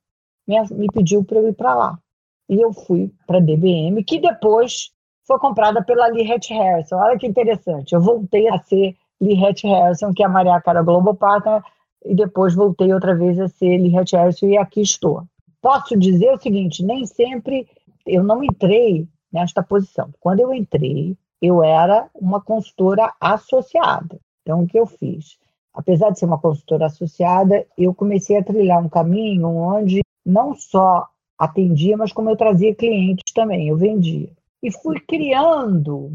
[0.47, 1.99] me, me pediu para eu ir para lá.
[2.47, 4.93] E eu fui para a DBM, que depois
[5.27, 6.95] foi comprada pela Lee Hatch Harrison.
[6.95, 10.81] Olha que interessante, eu voltei a ser Lee Hatch Harrison, que é a Maria Cara
[10.81, 11.61] Global Partner,
[12.05, 15.23] e depois voltei outra vez a ser Lee Harrison e aqui estou.
[15.61, 17.67] Posso dizer o seguinte, nem sempre
[18.05, 20.09] eu não entrei nesta posição.
[20.19, 24.19] Quando eu entrei, eu era uma consultora associada.
[24.41, 25.37] Então, o que eu fiz?
[25.73, 31.07] Apesar de ser uma consultora associada, eu comecei a trilhar um caminho onde não só
[31.37, 34.29] atendia, mas como eu trazia clientes também, eu vendia.
[34.61, 36.11] E fui criando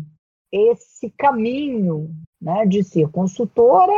[0.52, 3.92] esse caminho né, de ser consultora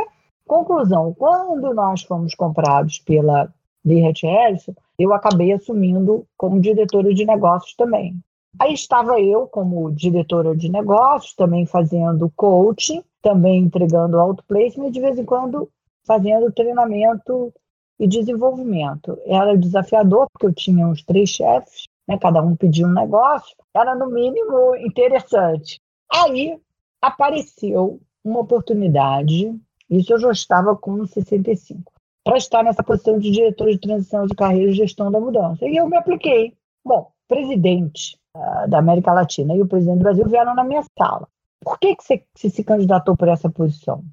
[0.47, 3.53] Conclusão, quando nós fomos comprados pela
[3.85, 8.15] Lee Harrison, eu acabei assumindo como diretora de negócios também.
[8.59, 15.01] Aí estava eu como diretora de negócios, também fazendo coaching, também entregando outplacement e de
[15.01, 15.69] vez em quando
[16.05, 17.53] fazendo treinamento
[17.99, 19.19] e desenvolvimento.
[19.25, 23.93] Era desafiador, porque eu tinha uns três chefes, né, cada um pedia um negócio, era
[23.93, 25.81] no mínimo interessante.
[26.11, 26.57] Aí
[27.01, 29.53] apareceu uma oportunidade
[29.89, 31.91] isso eu já estava com 65.
[32.23, 35.65] Para estar nessa posição de diretor de transição de carreira e gestão da mudança.
[35.65, 36.57] E eu me apliquei.
[36.83, 41.27] Bom, presidente uh, da América Latina e o presidente do Brasil vieram na minha sala.
[41.61, 44.03] Por que, que você, se candidatou por essa posição?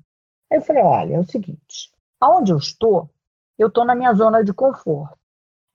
[0.51, 3.11] Aí eu falei: olha, é o seguinte, aonde eu estou,
[3.59, 5.17] eu estou na minha zona de conforto.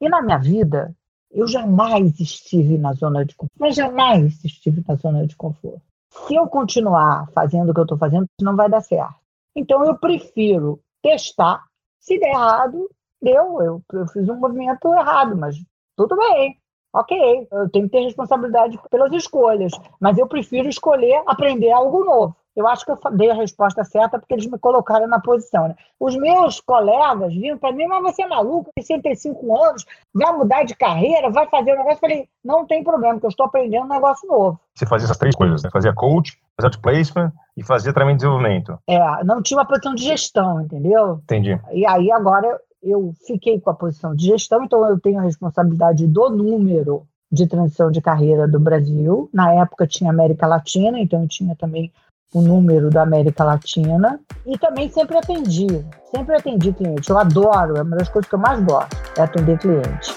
[0.01, 0.95] E na minha vida,
[1.31, 3.59] eu jamais estive na zona de conforto.
[3.59, 5.81] Mas jamais estive na zona de conforto.
[6.09, 9.18] Se eu continuar fazendo o que eu estou fazendo, não vai dar certo.
[9.55, 11.63] Então, eu prefiro testar.
[11.99, 12.89] Se der errado,
[13.21, 13.61] deu.
[13.61, 15.55] Eu, eu fiz um movimento errado, mas
[15.95, 16.57] tudo bem.
[16.91, 22.35] Ok, eu tenho que ter responsabilidade pelas escolhas, mas eu prefiro escolher aprender algo novo.
[22.55, 25.69] Eu acho que eu dei a resposta certa porque eles me colocaram na posição.
[25.69, 25.75] Né?
[25.99, 30.75] Os meus colegas viram para mim, mas você é maluco, 65 anos, vai mudar de
[30.75, 31.97] carreira, vai fazer um negócio.
[31.97, 34.59] Eu falei, não tem problema, porque eu estou aprendendo um negócio novo.
[34.75, 35.69] Você fazia essas três coisas, né?
[35.71, 38.79] Fazia coach, fazia placement e fazia também desenvolvimento.
[38.87, 41.19] É, não tinha uma posição de gestão, entendeu?
[41.23, 41.59] Entendi.
[41.73, 46.07] E aí agora eu fiquei com a posição de gestão, então eu tenho a responsabilidade
[46.07, 49.29] do número de transição de carreira do Brasil.
[49.33, 51.91] Na época tinha América Latina, então eu tinha também
[52.33, 55.67] o número da América Latina e também sempre atendi,
[56.15, 57.09] sempre atendi cliente.
[57.09, 60.15] Eu adoro, é uma das coisas que eu mais gosto, é atender cliente.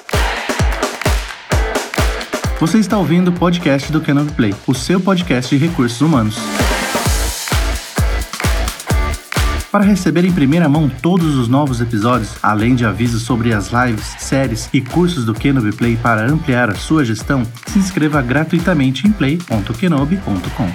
[2.61, 6.37] Você está ouvindo o podcast do Canove Play, o seu podcast de recursos humanos.
[9.73, 14.05] Para receber em primeira mão todos os novos episódios, além de avisos sobre as lives,
[14.19, 19.13] séries e cursos do Kenobi Play para ampliar a sua gestão, se inscreva gratuitamente em
[19.13, 20.69] play.kenobi.com.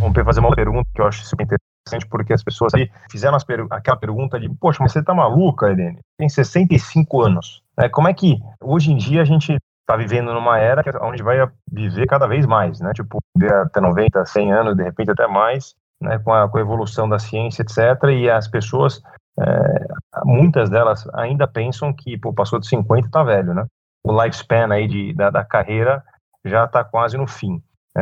[0.00, 3.64] Vamos fazer uma pergunta que eu acho super interessante, porque as pessoas ali fizeram per
[3.70, 6.00] aquela pergunta de, poxa, mas você tá maluca, Irene?
[6.18, 7.62] Tem 65 anos.
[7.78, 7.88] Né?
[7.88, 11.38] Como é que hoje em dia a gente está vivendo numa era onde vai
[11.70, 12.90] viver cada vez mais, né?
[12.92, 13.18] Tipo,
[13.64, 16.18] até 90, 100 anos, de repente até mais, né?
[16.18, 18.04] Com a, com a evolução da ciência, etc.
[18.10, 19.02] E as pessoas,
[19.38, 19.86] é,
[20.24, 23.66] muitas delas ainda pensam que, pô, passou de 50 tá velho, né?
[24.04, 26.02] O lifespan aí de, da, da carreira
[26.44, 27.62] já está quase no fim.
[27.96, 28.00] É,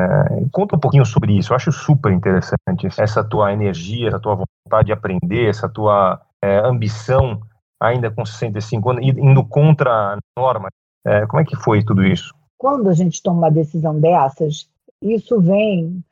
[0.52, 4.87] conta um pouquinho sobre isso, eu acho super interessante essa tua energia, essa tua vontade
[4.87, 7.40] de aprender, essa tua é, ambição,
[7.80, 10.68] ainda com 65 anos, indo contra a norma.
[11.06, 12.35] É, como é que foi tudo isso?
[12.59, 14.68] Quando a gente toma uma decisão dessas,
[15.00, 16.02] isso vem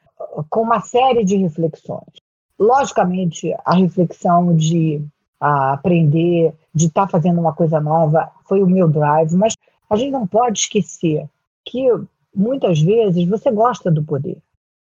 [0.51, 2.23] com uma série de reflexões.
[2.59, 5.05] Logicamente, a reflexão de
[5.41, 9.55] a aprender, de estar tá fazendo uma coisa nova, foi o meu drive, mas
[9.91, 11.29] a gente não pode esquecer
[11.65, 11.87] que
[12.35, 14.39] muitas vezes você gosta do poder.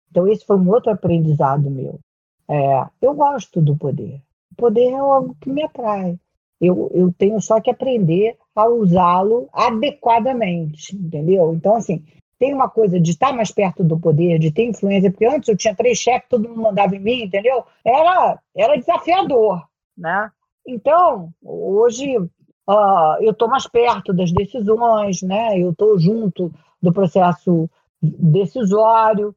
[0.09, 1.99] Então, esse foi um outro aprendizado meu.
[2.47, 4.21] É, eu gosto do poder.
[4.51, 6.17] O poder é algo que me atrai.
[6.59, 11.53] Eu, eu tenho só que aprender a usá-lo adequadamente, entendeu?
[11.53, 12.03] Então, assim,
[12.39, 15.57] tem uma coisa de estar mais perto do poder, de ter influência, porque antes eu
[15.57, 17.65] tinha três chefes, todo mundo mandava em mim, entendeu?
[17.85, 19.61] Era, era desafiador,
[19.97, 20.31] né?
[20.65, 25.59] Então, hoje uh, eu estou mais perto das decisões, né?
[25.59, 27.69] Eu estou junto do processo
[28.01, 29.35] decisório.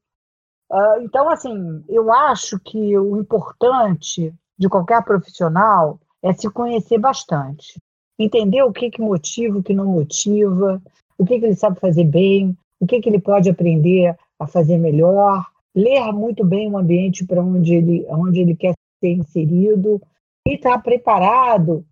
[0.70, 7.80] Uh, então, assim, eu acho que o importante de qualquer profissional é se conhecer bastante,
[8.16, 10.80] entender o que, que motiva, o que não motiva,
[11.18, 14.76] o que, que ele sabe fazer bem, o que, que ele pode aprender a fazer
[14.76, 20.02] melhor, ler muito bem o ambiente para onde ele, onde ele quer ser inserido
[20.44, 21.86] e estar tá preparado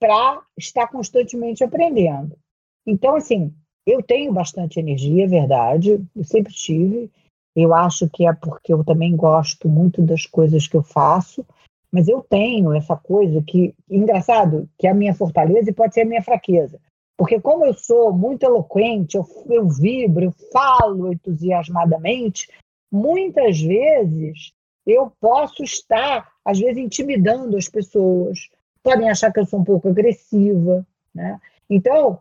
[0.00, 2.36] para estar constantemente aprendendo.
[2.84, 3.54] Então, assim,
[3.86, 7.08] eu tenho bastante energia, é verdade, eu sempre tive.
[7.54, 11.46] Eu acho que é porque eu também gosto muito das coisas que eu faço,
[11.92, 16.00] mas eu tenho essa coisa que, engraçado, que é a minha fortaleza e pode ser
[16.00, 16.80] a minha fraqueza.
[17.16, 22.48] Porque como eu sou muito eloquente, eu, eu vibro, eu falo entusiasmadamente,
[22.90, 24.52] muitas vezes
[24.86, 28.50] eu posso estar, às vezes, intimidando as pessoas.
[28.82, 30.86] Podem achar que eu sou um pouco agressiva.
[31.14, 31.40] Né?
[31.70, 32.20] Então,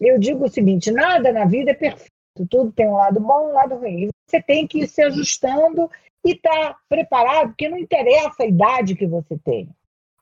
[0.00, 2.12] eu digo o seguinte: nada na vida é perfeito,
[2.48, 4.08] tudo tem um lado bom e um lado ruim.
[4.28, 5.90] Você tem que ir se ajustando
[6.24, 9.68] e estar tá preparado, porque não interessa a idade que você tem.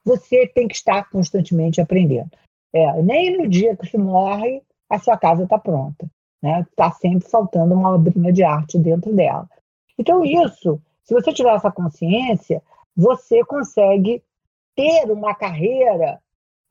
[0.03, 2.31] Você tem que estar constantemente aprendendo.
[2.73, 6.09] É, nem no dia que você morre, a sua casa está pronta.
[6.43, 6.67] Está né?
[6.75, 9.47] Tá sempre faltando uma obrinha de arte dentro dela.
[9.97, 12.61] Então, isso, se você tiver essa consciência,
[12.95, 14.23] você consegue
[14.75, 16.19] ter uma carreira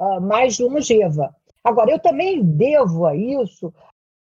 [0.00, 1.34] uh, mais longeva.
[1.62, 3.72] Agora, eu também devo a isso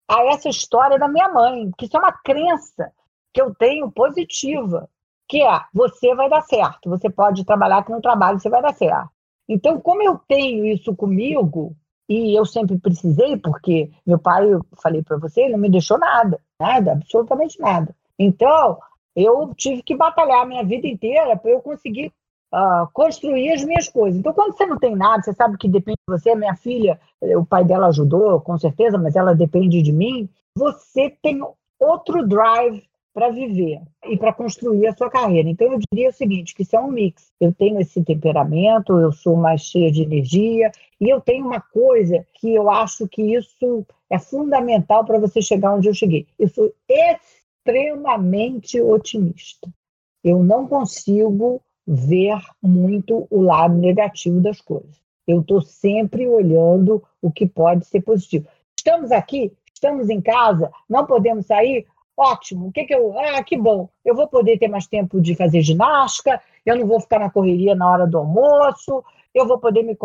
[0.08, 2.92] a essa história da minha mãe, que isso é uma crença
[3.32, 4.88] que eu tenho positiva,
[5.28, 8.74] que é você vai dar certo, você pode trabalhar que no trabalho você vai dar
[8.74, 9.10] certo.
[9.48, 11.76] Então, como eu tenho isso comigo,
[12.08, 16.40] e eu sempre precisei, porque meu pai, eu falei para você, não me deixou nada,
[16.60, 17.94] nada, absolutamente nada.
[18.18, 18.78] Então,
[19.14, 22.12] eu tive que batalhar a minha vida inteira para eu conseguir
[22.54, 24.18] uh, construir as minhas coisas.
[24.18, 26.34] Então, quando você não tem nada, você sabe que depende de você.
[26.34, 30.28] Minha filha, o pai dela ajudou, com certeza, mas ela depende de mim.
[30.56, 31.40] Você tem
[31.80, 32.82] outro drive
[33.16, 35.48] para viver e para construir a sua carreira.
[35.48, 37.32] Então, eu diria o seguinte, que isso é um mix.
[37.40, 42.26] Eu tenho esse temperamento, eu sou mais cheia de energia, e eu tenho uma coisa
[42.34, 46.26] que eu acho que isso é fundamental para você chegar onde eu cheguei.
[46.38, 46.70] Eu sou
[47.64, 49.66] extremamente otimista.
[50.22, 55.00] Eu não consigo ver muito o lado negativo das coisas.
[55.26, 58.46] Eu estou sempre olhando o que pode ser positivo.
[58.78, 61.86] Estamos aqui, estamos em casa, não podemos sair.
[62.16, 62.68] Ótimo.
[62.68, 63.18] O que, que eu.
[63.18, 63.88] Ah, que bom.
[64.04, 67.74] Eu vou poder ter mais tempo de fazer ginástica, eu não vou ficar na correria
[67.74, 69.96] na hora do almoço, eu vou poder me,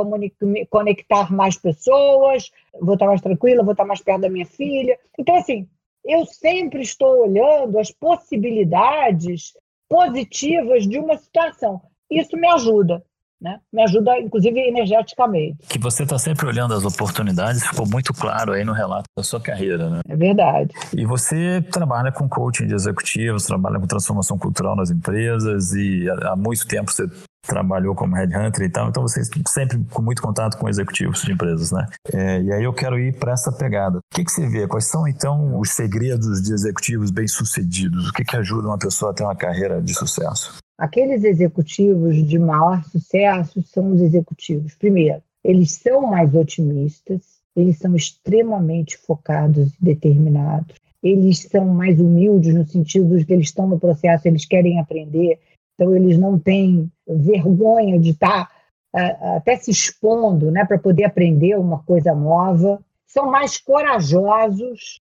[0.41, 4.99] me conectar mais pessoas, vou estar mais tranquila, vou estar mais perto da minha filha.
[5.17, 5.69] Então, assim,
[6.03, 9.53] eu sempre estou olhando as possibilidades
[9.87, 11.81] positivas de uma situação.
[12.09, 13.03] Isso me ajuda.
[13.41, 13.57] Né?
[13.73, 15.57] Me ajuda, inclusive, energeticamente.
[15.67, 19.41] Que você está sempre olhando as oportunidades, ficou muito claro aí no relato da sua
[19.41, 20.01] carreira, né?
[20.07, 20.71] É verdade.
[20.95, 26.35] E você trabalha com coaching de executivos, trabalha com transformação cultural nas empresas e há
[26.35, 27.09] muito tempo você
[27.47, 31.71] trabalhou como headhunter e tal, então você sempre com muito contato com executivos de empresas,
[31.71, 31.87] né?
[32.13, 33.97] É, e aí eu quero ir para essa pegada.
[33.97, 34.67] O que, que você vê?
[34.67, 38.09] Quais são então os segredos de executivos bem-sucedidos?
[38.09, 40.60] O que, que ajuda uma pessoa a ter uma carreira de sucesso?
[40.81, 44.73] Aqueles executivos de maior sucesso são os executivos.
[44.73, 47.21] Primeiro, eles são mais otimistas,
[47.55, 53.49] eles são extremamente focados e determinados, eles são mais humildes no sentido de que eles
[53.49, 55.37] estão no processo, eles querem aprender,
[55.75, 58.49] então eles não têm vergonha de estar
[58.95, 64.99] uh, até se expondo né, para poder aprender uma coisa nova, são mais corajosos.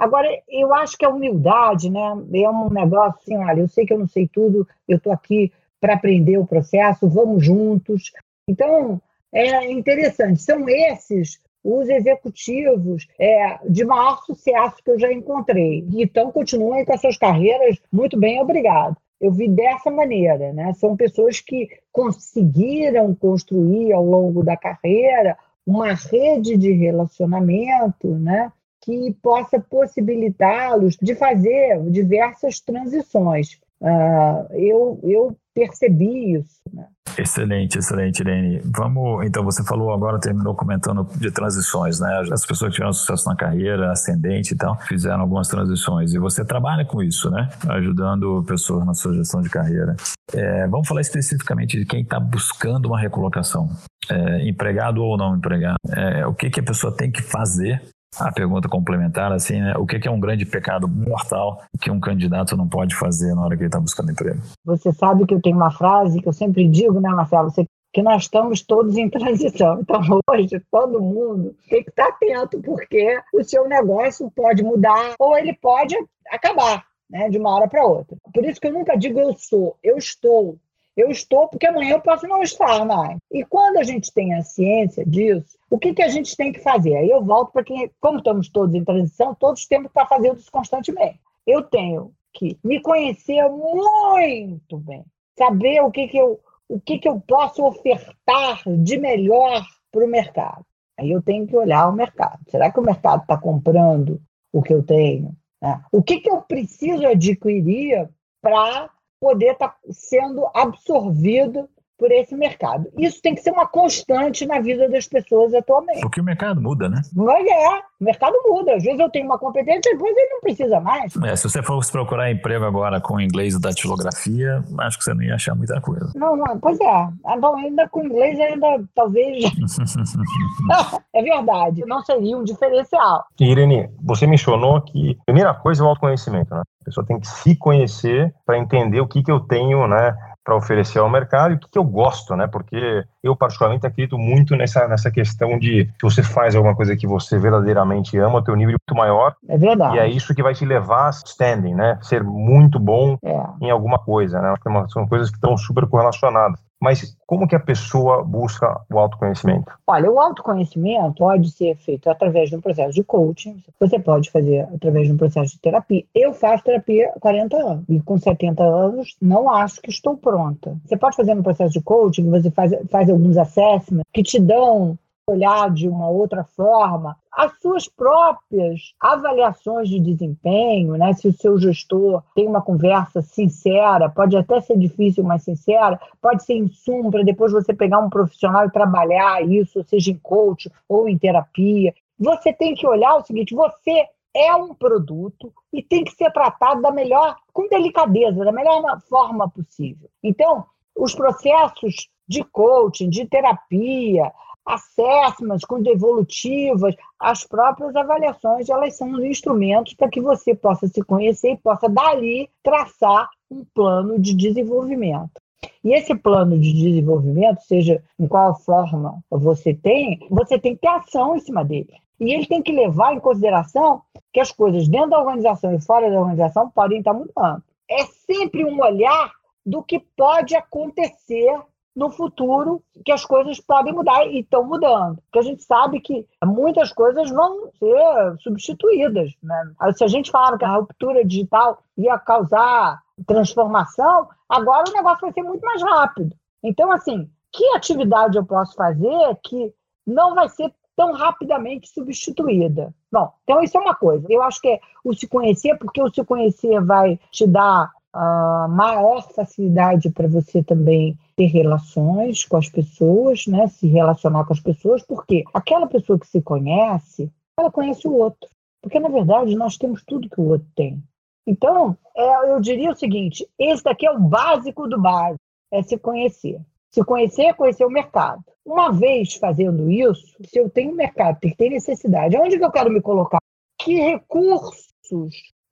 [0.00, 3.92] Agora, eu acho que a humildade né, é um negócio assim: olha, eu sei que
[3.92, 8.12] eu não sei tudo, eu estou aqui para aprender o processo, vamos juntos.
[8.48, 9.00] Então,
[9.32, 10.40] é interessante.
[10.42, 15.86] São esses os executivos é, de maior sucesso que eu já encontrei.
[15.92, 20.72] Então, continuem com as suas carreiras muito bem, obrigado eu vi dessa maneira, né?
[20.74, 25.36] São pessoas que conseguiram construir ao longo da carreira
[25.66, 28.50] uma rede de relacionamento, né?
[28.82, 33.58] Que possa possibilitá-los de fazer diversas transições.
[33.80, 36.60] Uh, eu, eu percebi isso.
[36.72, 36.86] Né?
[37.18, 38.60] Excelente, excelente, Irene.
[38.64, 42.22] Vamos, então, você falou agora, terminou comentando de transições, né?
[42.32, 46.14] As pessoas que tiveram sucesso na carreira, ascendente e tal, fizeram algumas transições.
[46.14, 47.48] E você trabalha com isso, né?
[47.68, 49.96] Ajudando pessoas na sua gestão de carreira.
[50.32, 53.68] É, vamos falar especificamente de quem está buscando uma recolocação.
[54.10, 55.76] É, empregado ou não empregado.
[55.90, 57.82] É, o que, que a pessoa tem que fazer
[58.18, 59.74] a pergunta complementar, assim, né?
[59.76, 63.56] O que é um grande pecado mortal que um candidato não pode fazer na hora
[63.56, 64.40] que ele está buscando emprego?
[64.64, 67.50] Você sabe que eu tenho uma frase que eu sempre digo, né, Marcelo?
[67.50, 69.80] Você que nós estamos todos em transição.
[69.80, 75.36] Então, hoje, todo mundo tem que estar atento, porque o seu negócio pode mudar ou
[75.36, 75.96] ele pode
[76.30, 78.16] acabar né, de uma hora para outra.
[78.32, 80.56] Por isso que eu nunca digo eu sou, eu estou.
[80.96, 83.18] Eu estou porque amanhã eu posso não estar mais.
[83.30, 86.60] E quando a gente tem a ciência disso, o que, que a gente tem que
[86.60, 86.96] fazer?
[86.96, 90.38] Aí eu volto para que, como estamos todos em transição, todos temos que estar fazendo
[90.38, 91.20] isso constantemente.
[91.46, 95.04] Eu tenho que me conhecer muito bem,
[95.38, 100.08] saber o que, que, eu, o que, que eu posso ofertar de melhor para o
[100.08, 100.64] mercado.
[100.98, 102.38] Aí eu tenho que olhar o mercado.
[102.48, 104.20] Será que o mercado está comprando
[104.52, 105.34] o que eu tenho?
[105.60, 105.80] Né?
[105.90, 108.08] O que, que eu preciso adquirir
[108.42, 111.68] para poder estar tá sendo absorvido
[112.00, 112.90] por esse mercado.
[112.96, 116.00] Isso tem que ser uma constante na vida das pessoas atualmente.
[116.00, 117.02] Porque o mercado muda, né?
[117.14, 117.68] Mas é,
[118.00, 118.74] o mercado muda.
[118.74, 121.14] Às vezes eu tenho uma competência, depois ele não precisa mais.
[121.22, 125.22] É, se você fosse procurar emprego agora com inglês da datilografia, acho que você não
[125.22, 126.10] ia achar muita coisa.
[126.14, 127.08] Não, não, pois é.
[127.26, 129.44] Ah, bom, ainda com inglês, ainda talvez.
[131.14, 131.84] é verdade.
[131.86, 133.26] Não seria um diferencial.
[133.38, 136.62] Irene, você mencionou que a primeira coisa é o autoconhecimento, né?
[136.80, 140.16] A pessoa tem que se conhecer para entender o que, que eu tenho, né?
[140.50, 142.48] Para oferecer ao mercado e o que, que, eu gosto, né?
[142.48, 147.06] Porque eu, particularmente, acredito muito nessa, nessa questão de que você faz alguma coisa que
[147.06, 149.36] você verdadeiramente ama, o teu nível é muito maior.
[149.48, 149.96] É verdade.
[149.96, 151.98] E é isso que vai te levar a standing, né?
[152.02, 153.44] Ser muito bom é.
[153.60, 154.52] em alguma coisa, né?
[154.88, 156.58] São coisas que estão super correlacionadas.
[156.80, 159.70] Mas como que a pessoa busca o autoconhecimento?
[159.86, 164.60] Olha, o autoconhecimento pode ser feito através de um processo de coaching, você pode fazer
[164.74, 166.04] através de um processo de terapia.
[166.14, 170.76] Eu faço terapia há 40 anos e com 70 anos não acho que estou pronta.
[170.86, 174.98] Você pode fazer um processo de coaching, você faz, faz alguns assessments que te dão
[175.30, 181.12] olhar de uma outra forma, as suas próprias avaliações de desempenho, né?
[181.12, 186.44] Se o seu gestor tem uma conversa sincera, pode até ser difícil, mas sincera, pode
[186.44, 191.08] ser insumo para depois você pegar um profissional e trabalhar isso, seja em coach ou
[191.08, 191.94] em terapia.
[192.18, 196.82] Você tem que olhar o seguinte: você é um produto e tem que ser tratado
[196.82, 200.08] da melhor, com delicadeza, da melhor forma possível.
[200.22, 200.64] Então,
[200.96, 204.32] os processos de coaching, de terapia,
[204.66, 211.02] assessments, com devolutivas, as próprias avaliações, elas são os instrumentos para que você possa se
[211.02, 215.40] conhecer e possa, dali, traçar um plano de desenvolvimento.
[215.84, 220.88] E esse plano de desenvolvimento, seja em qual forma você tem, você tem que ter
[220.88, 221.92] ação em cima dele.
[222.18, 226.10] E ele tem que levar em consideração que as coisas dentro da organização e fora
[226.10, 227.62] da organização podem estar mudando.
[227.88, 229.32] É sempre um olhar
[229.64, 231.58] do que pode acontecer
[231.94, 235.16] no futuro que as coisas podem mudar e estão mudando.
[235.22, 239.32] Porque a gente sabe que muitas coisas vão ser substituídas.
[239.42, 239.72] Né?
[239.94, 245.32] Se a gente falava que a ruptura digital ia causar transformação, agora o negócio vai
[245.32, 246.34] ser muito mais rápido.
[246.62, 249.72] Então, assim, que atividade eu posso fazer que
[250.06, 252.94] não vai ser tão rapidamente substituída?
[253.10, 254.26] Bom, então isso é uma coisa.
[254.30, 258.66] Eu acho que é o se conhecer, porque o se conhecer vai te dar a
[258.68, 263.68] maior facilidade para você também ter relações com as pessoas, né?
[263.68, 268.48] Se relacionar com as pessoas, porque aquela pessoa que se conhece, ela conhece o outro.
[268.82, 271.02] Porque, na verdade, nós temos tudo que o outro tem.
[271.46, 275.40] Então, é, eu diria o seguinte: esse daqui é o básico do básico,
[275.72, 276.60] é se conhecer.
[276.92, 278.42] Se conhecer é conhecer o mercado.
[278.64, 282.90] Uma vez fazendo isso, se eu tenho mercado, que tem necessidade, onde que eu quero
[282.90, 283.38] me colocar?
[283.78, 284.90] Que recursos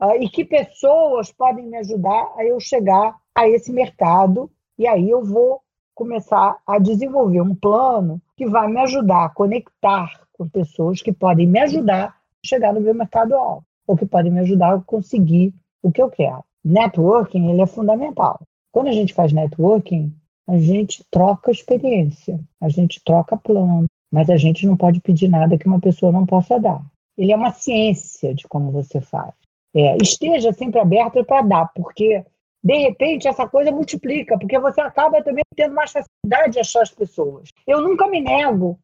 [0.01, 5.11] uh, e que pessoas podem me ajudar a eu chegar a esse mercado e aí
[5.11, 5.61] eu vou
[5.95, 11.47] começar a desenvolver um plano que vai me ajudar a conectar com pessoas que podem
[11.47, 12.15] me ajudar a
[12.47, 16.11] chegar no meu mercado alto ou que podem me ajudar a conseguir o que eu
[16.11, 16.45] quero.
[16.65, 18.41] Networking ele é fundamental.
[18.71, 20.15] Quando a gente faz networking,
[20.47, 25.59] a gente troca experiência, a gente troca plano, mas a gente não pode pedir nada
[25.59, 26.83] que uma pessoa não possa dar.
[27.17, 29.35] Ele é uma ciência de como você faz.
[29.75, 32.25] É, esteja sempre aberto para dar, porque
[32.63, 36.91] de repente essa coisa multiplica, porque você acaba também tendo mais facilidade de achar as
[36.91, 37.51] pessoas.
[37.67, 38.79] Eu nunca me nego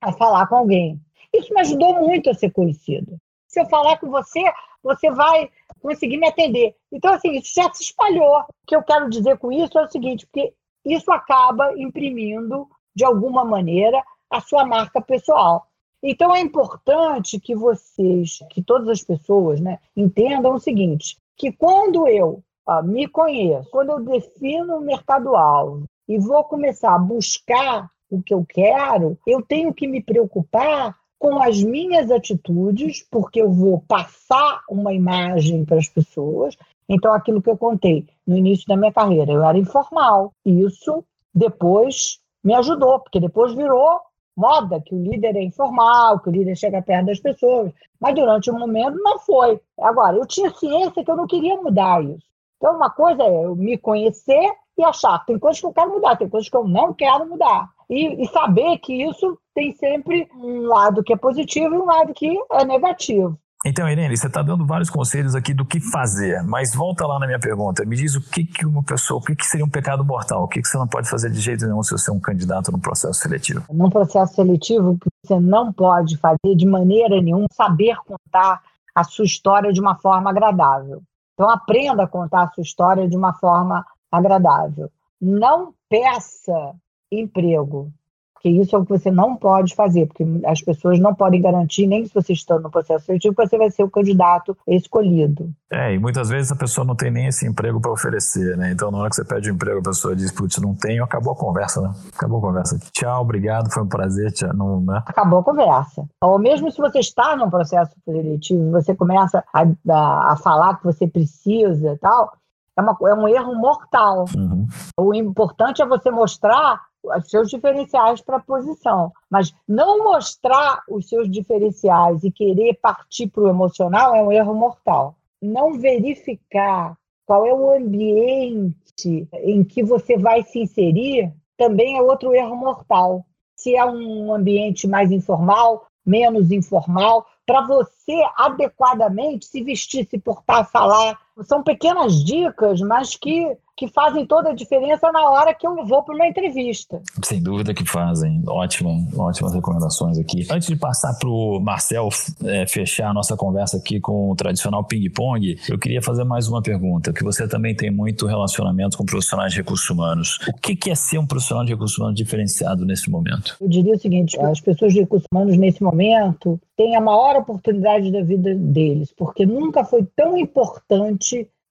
[0.00, 1.00] a falar com alguém.
[1.32, 3.16] Isso me ajudou muito a ser conhecido.
[3.46, 4.42] Se eu falar com você,
[4.82, 5.50] você vai
[5.80, 6.74] conseguir me atender.
[6.90, 8.40] Então, assim, isso já se espalhou.
[8.40, 10.52] O que eu quero dizer com isso é o seguinte, porque
[10.84, 15.66] isso acaba imprimindo, de alguma maneira, a sua marca pessoal.
[16.02, 22.08] Então, é importante que vocês, que todas as pessoas, né, entendam o seguinte, que quando
[22.08, 28.22] eu ó, me conheço, quando eu defino o mercado-alvo e vou começar a buscar o
[28.22, 33.84] que eu quero, eu tenho que me preocupar com as minhas atitudes, porque eu vou
[33.86, 36.56] passar uma imagem para as pessoas.
[36.88, 40.32] Então, aquilo que eu contei no início da minha carreira, eu era informal.
[40.44, 44.00] Isso depois me ajudou, porque depois virou
[44.40, 47.72] moda que o líder é informal, que o líder chega perto das pessoas.
[48.00, 49.60] Mas durante um momento não foi.
[49.78, 52.26] Agora, eu tinha ciência que eu não queria mudar isso.
[52.56, 56.16] Então, uma coisa é eu me conhecer e achar tem coisas que eu quero mudar,
[56.16, 57.68] tem coisas que eu não quero mudar.
[57.88, 62.14] E, e, saber que isso tem sempre um lado que é positivo e um lado
[62.14, 63.36] que é negativo.
[63.64, 67.26] Então, Irene, você está dando vários conselhos aqui do que fazer, mas volta lá na
[67.26, 67.84] minha pergunta.
[67.84, 70.44] Me diz o que, que uma pessoa, o que, que seria um pecado mortal?
[70.44, 72.72] O que, que você não pode fazer de jeito nenhum se você é um candidato
[72.72, 73.62] no processo seletivo?
[73.70, 78.62] Num processo seletivo, você não pode fazer de maneira nenhuma, saber contar
[78.94, 81.02] a sua história de uma forma agradável.
[81.34, 84.90] Então, aprenda a contar a sua história de uma forma agradável.
[85.20, 86.74] Não peça
[87.12, 87.92] emprego,
[88.40, 91.86] porque isso é o que você não pode fazer, porque as pessoas não podem garantir,
[91.86, 95.50] nem se você está no processo seletivo, que você vai ser o candidato escolhido.
[95.70, 98.72] É, e muitas vezes a pessoa não tem nem esse emprego para oferecer, né?
[98.72, 101.04] Então, na hora que você pede o um emprego, a pessoa diz, putz, não tenho,
[101.04, 101.92] acabou a conversa, né?
[102.16, 102.78] Acabou a conversa.
[102.92, 104.32] Tchau, obrigado, foi um prazer.
[104.32, 105.02] Tchau, não, né?
[105.04, 106.08] Acabou a conversa.
[106.22, 110.84] Ou mesmo se você está num processo seletivo, você começa a, a, a falar que
[110.84, 112.32] você precisa e tal,
[112.74, 114.24] é, uma, é um erro mortal.
[114.34, 114.66] Uhum.
[114.98, 119.12] O importante é você mostrar os seus diferenciais para a posição.
[119.30, 124.54] Mas não mostrar os seus diferenciais e querer partir para o emocional é um erro
[124.54, 125.16] mortal.
[125.40, 126.96] Não verificar
[127.26, 133.24] qual é o ambiente em que você vai se inserir também é outro erro mortal.
[133.54, 140.70] Se é um ambiente mais informal, menos informal, para você adequadamente se vestir, se portar,
[140.70, 141.18] falar.
[141.42, 146.02] São pequenas dicas, mas que, que fazem toda a diferença na hora que eu vou
[146.02, 147.00] para uma entrevista.
[147.24, 148.42] Sem dúvida que fazem.
[148.46, 150.46] Ótima, ótimas recomendações aqui.
[150.50, 152.08] Antes de passar para o Marcel
[152.44, 156.60] é, fechar a nossa conversa aqui com o tradicional ping-pong, eu queria fazer mais uma
[156.60, 160.38] pergunta, que você também tem muito relacionamento com profissionais de recursos humanos.
[160.48, 163.56] O que, que é ser um profissional de recursos humanos diferenciado nesse momento?
[163.60, 168.10] Eu diria o seguinte, as pessoas de recursos humanos nesse momento têm a maior oportunidade
[168.10, 171.19] da vida deles, porque nunca foi tão importante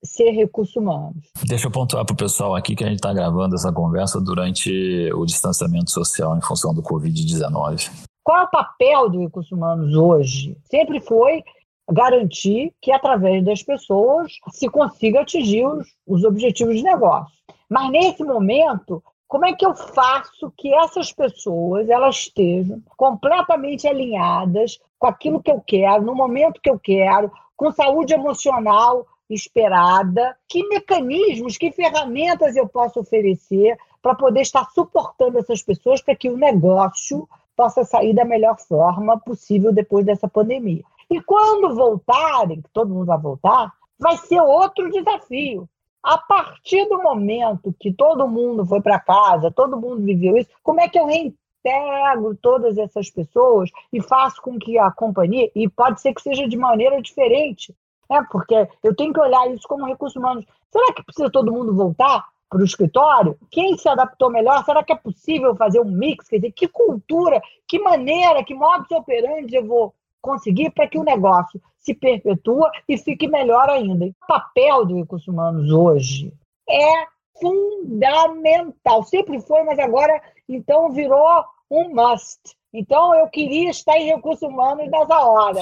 [0.03, 1.29] ser recursos humanos.
[1.45, 5.11] Deixa eu pontuar para o pessoal aqui que a gente está gravando essa conversa durante
[5.13, 7.89] o distanciamento social em função do Covid-19.
[8.23, 10.57] Qual é o papel dos recursos humanos hoje?
[10.69, 11.43] Sempre foi
[11.91, 17.33] garantir que, através das pessoas, se consiga atingir os, os objetivos de negócio.
[17.67, 24.79] Mas, nesse momento, como é que eu faço que essas pessoas elas estejam completamente alinhadas
[24.97, 30.35] com aquilo que eu quero, no momento que eu quero, com saúde emocional esperada?
[30.47, 36.29] Que mecanismos, que ferramentas eu posso oferecer para poder estar suportando essas pessoas para que
[36.29, 40.83] o negócio possa sair da melhor forma possível depois dessa pandemia?
[41.09, 45.67] E quando voltarem, que todo mundo vai voltar, vai ser outro desafio
[46.03, 50.79] a partir do momento que todo mundo foi para casa, todo mundo viveu isso, como
[50.79, 55.99] é que eu reintegro todas essas pessoas e faço com que a companhia, e pode
[55.99, 57.75] ser que seja de maneira diferente,
[58.09, 58.25] né?
[58.31, 60.43] porque eu tenho que olhar isso como recurso humano.
[60.71, 63.37] Será que precisa todo mundo voltar para o escritório?
[63.51, 64.63] Quem se adaptou melhor?
[64.65, 66.27] Será que é possível fazer um mix?
[66.27, 71.03] Quer dizer, que cultura, que maneira, que modus operandi eu vou conseguir para que o
[71.03, 74.05] negócio se perpetua e fique melhor ainda.
[74.05, 76.33] O papel do recursos humanos hoje
[76.69, 77.05] é
[77.39, 79.03] fundamental.
[79.03, 82.58] Sempre foi, mas agora então virou um must.
[82.73, 85.59] Então eu queria estar em recursos humanos nessa hora.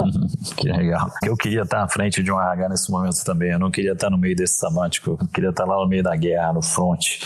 [0.56, 1.10] que legal.
[1.22, 3.52] Eu queria estar à frente de um RH nesse momento também.
[3.52, 5.18] Eu não queria estar no meio desse sabático.
[5.20, 7.20] Eu queria estar lá no meio da guerra, no front,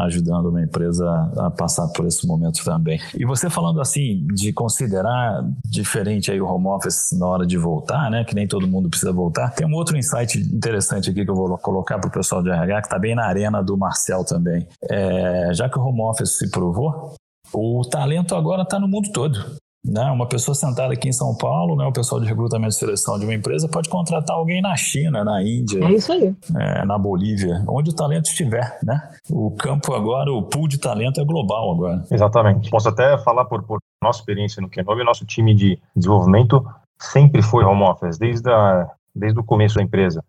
[0.00, 1.08] ajudando uma empresa
[1.38, 3.00] a passar por esse momento também.
[3.18, 8.10] E você falando assim de considerar diferente aí o home office na hora de voltar,
[8.10, 8.22] né?
[8.24, 9.50] Que nem todo mundo precisa voltar.
[9.54, 12.82] Tem um outro insight interessante aqui que eu vou colocar para o pessoal de RH
[12.82, 14.68] que está bem na arena do Marcel também.
[14.90, 17.14] É, já que o home office se provou,
[17.54, 19.38] o talento agora está no mundo todo.
[19.84, 20.02] Né?
[20.10, 23.26] Uma pessoa sentada aqui em São Paulo, né, o pessoal de recrutamento e seleção de
[23.26, 26.34] uma empresa pode contratar alguém na China, na Índia, é isso aí.
[26.58, 28.78] É, na Bolívia, onde o talento estiver.
[28.82, 28.98] Né?
[29.30, 32.02] O campo agora, o pool de talento é global agora.
[32.10, 32.70] Exatamente.
[32.70, 36.64] Posso até falar por, por nossa experiência no Kenobi, nosso time de desenvolvimento
[36.98, 40.24] sempre foi home office, desde a desde o começo da empresa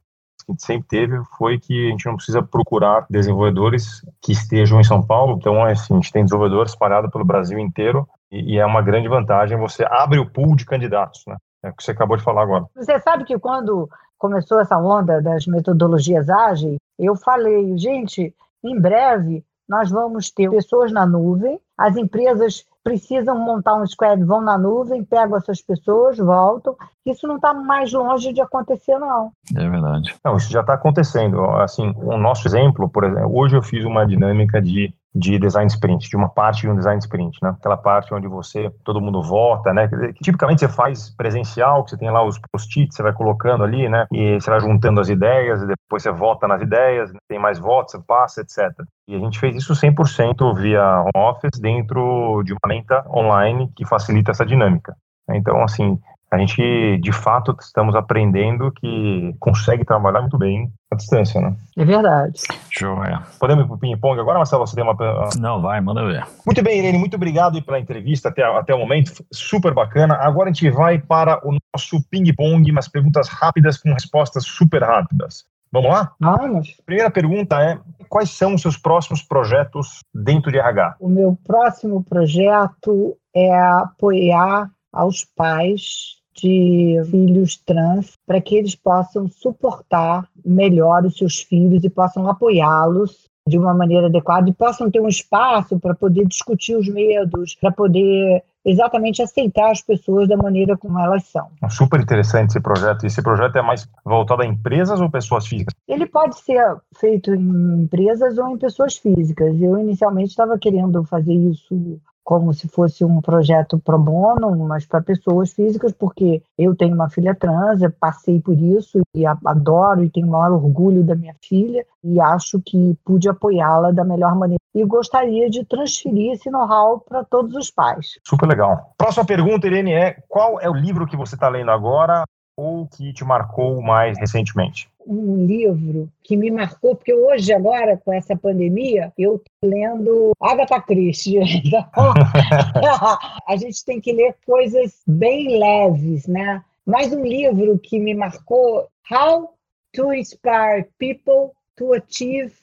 [0.46, 4.80] que a gente sempre teve foi que a gente não precisa procurar desenvolvedores que estejam
[4.80, 5.38] em São Paulo.
[5.38, 9.08] Então, assim, a gente tem desenvolvedores espalhados pelo Brasil inteiro e, e é uma grande
[9.08, 9.58] vantagem.
[9.58, 11.38] Você abre o pool de candidatos, né?
[11.64, 12.66] É o que você acabou de falar agora.
[12.76, 18.34] Você sabe que quando começou essa onda das metodologias ágeis, eu falei, gente,
[18.64, 24.42] em breve nós vamos ter pessoas na nuvem, as empresas precisam montar um squad, vão
[24.42, 26.76] na nuvem, pegam essas pessoas, voltam.
[27.06, 29.32] Isso não está mais longe de acontecer, não.
[29.56, 30.16] É verdade.
[30.24, 31.40] Não, isso já está acontecendo.
[31.58, 36.10] Assim, o nosso exemplo, por exemplo, hoje eu fiz uma dinâmica de de design sprint,
[36.10, 37.56] de uma parte de um design sprint, né?
[37.58, 39.88] Aquela parte onde você, todo mundo vota, né?
[39.88, 43.88] Que, tipicamente você faz presencial, que você tem lá os post-its, você vai colocando ali,
[43.88, 44.06] né?
[44.12, 47.94] E você vai juntando as ideias, e depois você vota nas ideias, tem mais votos,
[47.94, 48.70] você passa, etc.
[49.08, 53.86] E a gente fez isso 100% via home office dentro de uma menta online que
[53.86, 54.98] facilita essa dinâmica.
[55.30, 55.98] Então, assim,
[56.32, 61.56] a gente de fato estamos aprendendo que consegue trabalhar muito bem à distância, né?
[61.78, 62.42] É verdade.
[62.78, 63.22] Joia.
[63.40, 64.66] Podemos ir para o ping-pong agora, Marcelo?
[64.66, 64.96] Você tem uma.
[65.40, 66.26] Não, vai, manda ver.
[66.46, 70.16] Muito bem, Irene, muito obrigado pela entrevista até, até o momento, super bacana.
[70.16, 75.46] Agora a gente vai para o nosso ping-pong, umas perguntas rápidas com respostas super rápidas.
[75.72, 76.14] Vamos lá?
[76.20, 76.78] Vamos.
[76.86, 80.96] Primeira pergunta é: quais são os seus próximos projetos dentro de RH?
[81.00, 89.28] O meu próximo projeto é apoiar aos pais de filhos trans para que eles possam
[89.28, 95.00] suportar melhor os seus filhos e possam apoiá-los de uma maneira adequada e possam ter
[95.00, 100.76] um espaço para poder discutir os medos, para poder exatamente aceitar as pessoas da maneira
[100.76, 101.48] como elas são.
[101.64, 103.06] É super interessante esse projeto.
[103.06, 105.76] Esse projeto é mais voltado a empresas ou pessoas físicas?
[105.88, 109.62] Ele pode ser feito em empresas ou em pessoas físicas.
[109.62, 115.00] Eu inicialmente estava querendo fazer isso como se fosse um projeto pro bono, mas para
[115.00, 120.28] pessoas físicas, porque eu tenho uma filha trans, passei por isso e adoro e tenho
[120.28, 124.60] o maior orgulho da minha filha e acho que pude apoiá-la da melhor maneira.
[124.74, 128.20] E gostaria de transferir esse know-how para todos os pais.
[128.28, 128.94] Super legal.
[128.98, 132.24] Próxima pergunta, Irene, é qual é o livro que você está lendo agora
[132.58, 134.90] ou que te marcou mais recentemente?
[135.08, 140.82] Um livro que me marcou, porque hoje, agora, com essa pandemia, eu estou lendo Agatha
[140.82, 141.40] Christie.
[141.66, 142.14] Então,
[143.48, 146.64] a gente tem que ler coisas bem leves, né?
[146.86, 149.50] Mais um livro que me marcou, How
[149.94, 152.54] to Inspire People to Achieve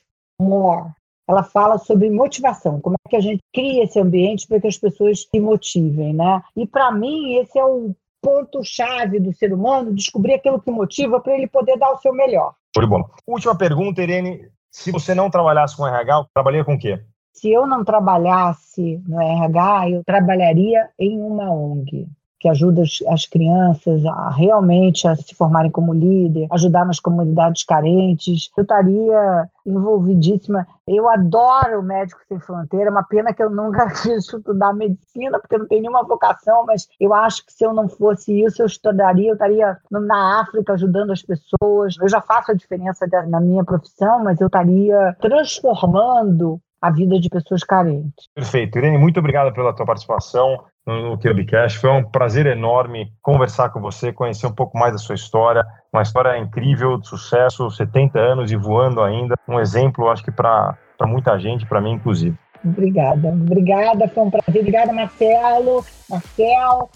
[0.41, 0.91] More.
[1.29, 4.77] Ela fala sobre motivação, como é que a gente cria esse ambiente para que as
[4.77, 6.43] pessoas se motivem, né?
[6.57, 11.35] E para mim esse é o ponto-chave do ser humano, descobrir aquilo que motiva para
[11.35, 12.55] ele poder dar o seu melhor.
[12.75, 13.05] Foi bom.
[13.27, 14.49] Última pergunta, Irene.
[14.71, 17.03] Se você não trabalhasse com RH, trabalharia com o quê?
[17.35, 22.09] Se eu não trabalhasse no RH, eu trabalharia em uma ONG
[22.43, 28.51] que ajuda as crianças a realmente a se formarem como líder, ajudar nas comunidades carentes.
[28.57, 30.67] Eu estaria envolvidíssima.
[30.85, 35.61] Eu adoro Médico Sem Fronteira, uma pena que eu nunca quis estudar medicina, porque eu
[35.61, 39.29] não tenho nenhuma vocação, mas eu acho que se eu não fosse isso, eu estudaria,
[39.29, 41.95] eu estaria na África ajudando as pessoas.
[42.01, 47.29] Eu já faço a diferença na minha profissão, mas eu estaria transformando a vida de
[47.29, 48.29] pessoas carentes.
[48.35, 48.77] Perfeito.
[48.77, 51.79] Irene, muito obrigado pela tua participação no Cubecast.
[51.79, 55.65] Foi um prazer enorme conversar com você, conhecer um pouco mais da sua história.
[55.93, 59.35] Uma história incrível, de sucesso, 70 anos e voando ainda.
[59.49, 62.37] Um exemplo, acho que para muita gente, para mim inclusive.
[62.65, 64.61] Obrigada, obrigada, foi um prazer.
[64.61, 66.91] Obrigada, Marcelo, Marcel.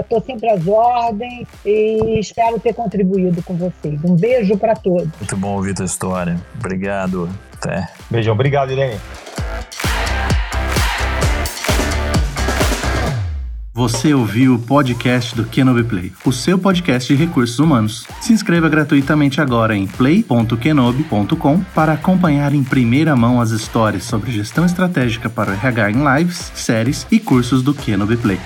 [0.00, 4.02] Estou é, sempre às ordens e espero ter contribuído com vocês.
[4.04, 5.08] Um beijo para todos.
[5.20, 6.36] Muito bom ouvir tua história.
[6.58, 7.28] Obrigado.
[7.56, 7.88] Até.
[8.10, 8.98] Beijão, obrigado, Irene.
[13.76, 18.06] Você ouviu o podcast do Kenobi Play, o seu podcast de recursos humanos.
[18.20, 24.64] Se inscreva gratuitamente agora em play.kenobi.com para acompanhar em primeira mão as histórias sobre gestão
[24.64, 28.38] estratégica para o RH em lives, séries e cursos do Kenobi Play.